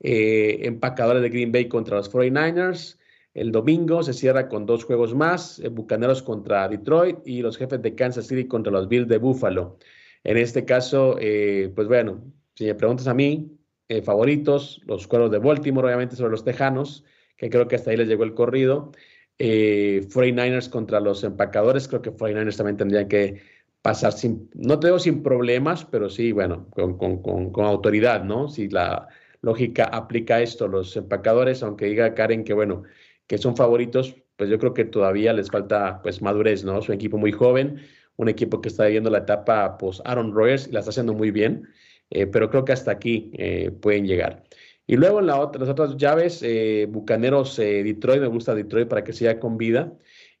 [0.00, 2.98] Empacadores de Green Bay contra los 49ers,
[3.36, 7.82] el domingo se cierra con dos juegos más, eh, Bucaneros contra Detroit y los jefes
[7.82, 9.76] de Kansas City contra los Bills de Buffalo.
[10.24, 13.55] En este caso, eh, pues bueno, si me preguntas a mí,
[13.88, 17.04] eh, favoritos, los cueros de Baltimore, obviamente sobre los Tejanos,
[17.36, 18.92] que creo que hasta ahí les llegó el corrido.
[19.38, 23.42] 49ers contra los empacadores, creo que 49ers también tendrían que
[23.82, 28.24] pasar sin, no te digo sin problemas, pero sí, bueno, con, con, con, con autoridad,
[28.24, 28.48] ¿no?
[28.48, 29.08] Si la
[29.42, 32.82] lógica aplica esto, los empacadores, aunque diga Karen que, bueno,
[33.28, 36.78] que son favoritos, pues yo creo que todavía les falta pues madurez, ¿no?
[36.78, 37.80] Es un equipo muy joven,
[38.16, 41.30] un equipo que está viviendo la etapa pues Aaron Rodgers y la está haciendo muy
[41.30, 41.68] bien,
[42.10, 44.44] eh, pero creo que hasta aquí eh, pueden llegar.
[44.86, 49.56] Y luego las otras llaves, eh, Bucaneros Detroit, me gusta Detroit para que siga con
[49.56, 49.92] vida.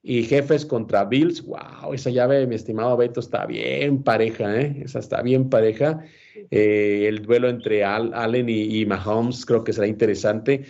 [0.02, 4.82] Y Jefes contra Bills, wow, esa llave, mi estimado Beto, está bien pareja, ¿eh?
[4.84, 6.04] Esa está bien pareja.
[6.52, 10.64] el duelo entre Allen y, Mahomes creo que será interesante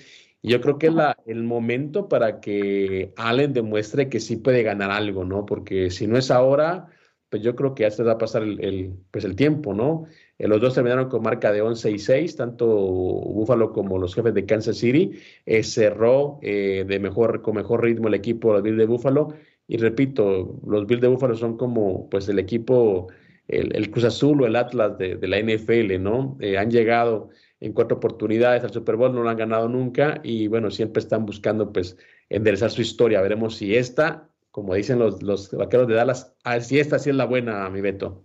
[0.47, 0.95] yo creo que es
[1.27, 5.45] el momento para que Allen demuestre que sí puede ganar algo, ¿no?
[5.45, 6.87] Porque si no es ahora,
[7.29, 10.05] pues yo creo que ya se va a pasar el, pues el tiempo, ¿no?
[10.39, 14.35] Eh, los dos terminaron con marca de 11 y 6, tanto Buffalo como los jefes
[14.35, 15.13] de Kansas City.
[15.47, 19.35] Eh, cerró eh, de mejor, con mejor ritmo el equipo, los Bills de Buffalo.
[19.69, 23.09] Y repito, los Bills de Buffalo son como pues el equipo,
[23.49, 26.39] el, Cruz Azul o el Atlas de, la NFL, ¿no?
[26.59, 27.31] han llegado
[27.61, 31.27] en cuatro oportunidades al Super Bowl, no lo han ganado nunca y bueno, siempre están
[31.27, 31.97] buscando pues
[32.29, 33.21] enderezar su historia.
[33.23, 37.17] Veremos si esta, como dicen los, los vaqueros de Dallas, a si esta sí es
[37.17, 38.25] la buena, mi Beto.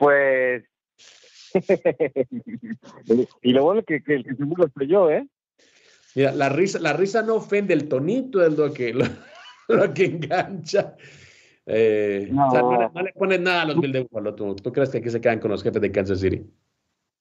[0.00, 0.64] Pues...
[3.42, 5.26] y lo bueno que, que el que lo estrelló, ¿eh?
[6.14, 9.04] Mira, la risa, la risa no ofende, el tonito es lo que, lo,
[9.94, 10.96] que engancha.
[11.66, 12.90] Eh, no.
[13.02, 14.34] le, pones nada a los Bill de Buffalo.
[14.34, 16.42] ¿Tú, ¿Tú crees que aquí se quedan con los jefes de Kansas City?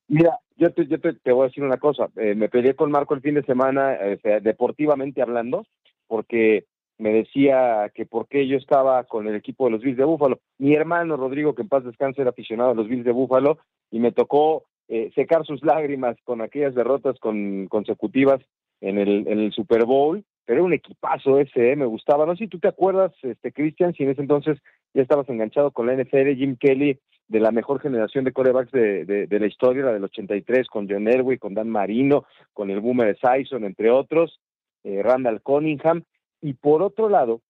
[0.07, 2.09] Mira, yo te, yo te, voy a decir una cosa.
[2.15, 5.65] Eh, me peleé con Marco el fin de semana, eh, deportivamente hablando,
[6.07, 6.65] porque
[6.99, 10.39] me decía que por qué yo estaba con el equipo de los Bills de Búfalo.
[10.57, 13.57] Mi hermano Rodrigo, que en paz descanse, era aficionado a los Bills de Búfalo
[13.89, 18.41] y me tocó eh, secar sus lágrimas con aquellas derrotas con, consecutivas
[18.81, 20.23] en el, Super Bowl.
[20.45, 22.25] Pero era un equipazo ese, me gustaba.
[22.25, 24.57] No sé si tú te acuerdas, este Cristian, si en ese entonces
[24.93, 29.05] ya estabas enganchado con la NFL, Jim Kelly de la mejor generación de corebacks de,
[29.05, 33.15] de, la historia, la del 83, con John Elway, con Dan Marino, con el Boomer
[33.19, 34.41] Sison, entre otros,
[34.83, 36.03] eh, Randall Cunningham.
[36.41, 37.41] Y por otro lado,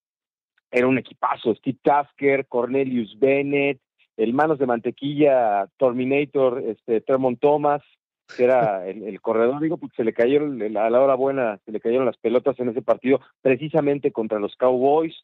[0.72, 3.80] era un equipazo, Steve Tasker, Cornelius Bennett,
[4.18, 7.82] el manos de mantequilla, Terminator, este, Tremont Thomas,
[8.36, 11.80] que era el, corredor, digo, porque se le cayeron, a la hora buena, se le
[11.80, 15.16] cayeron las pelotas en ese partido, precisamente contra los Cowboys.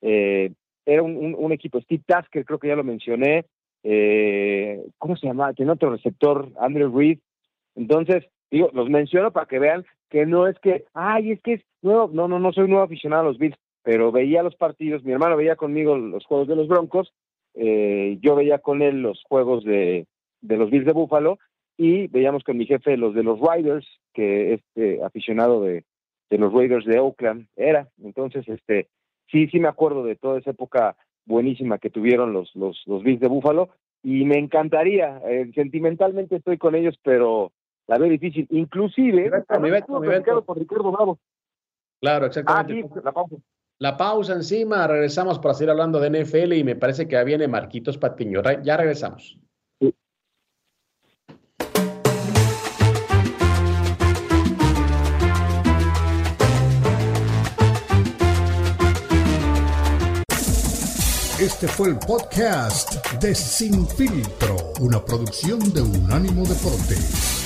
[0.00, 0.52] Eh,
[0.84, 3.46] era un, un, equipo, Steve Tasker, creo que ya lo mencioné,
[3.88, 5.52] eh, ¿cómo se llama?
[5.52, 7.20] Tiene otro receptor, Andrew Reed.
[7.76, 11.62] Entonces, digo, los menciono para que vean que no es que, ay, es que es
[11.82, 15.12] nuevo, no, no, no soy nuevo aficionado a los Bills, pero veía los partidos, mi
[15.12, 17.12] hermano veía conmigo los juegos de los Broncos,
[17.54, 20.06] eh, yo veía con él los juegos de,
[20.40, 21.38] de los Bills de Buffalo
[21.76, 25.84] y veíamos con mi jefe los de los Riders, que este aficionado de,
[26.30, 27.88] de los Raiders de Oakland era.
[28.02, 28.88] Entonces, este,
[29.30, 33.20] sí, sí me acuerdo de toda esa época buenísima que tuvieron los, los, los Bills
[33.20, 33.70] de Buffalo
[34.02, 37.52] y me encantaría, eh, sentimentalmente estoy con ellos, pero
[37.86, 38.46] la veo difícil.
[38.50, 41.18] Inclusive, por Ricardo Bravo.
[42.00, 42.88] Claro, exactamente.
[42.94, 43.36] Ah, la pausa.
[43.78, 47.46] La pausa encima, regresamos para seguir hablando de NFL y me parece que ya viene
[47.46, 48.40] Marquitos Patiño.
[48.62, 49.38] Ya regresamos.
[61.38, 67.45] Este fue el podcast de Sin Filtro, una producción de Unánimo Deportes.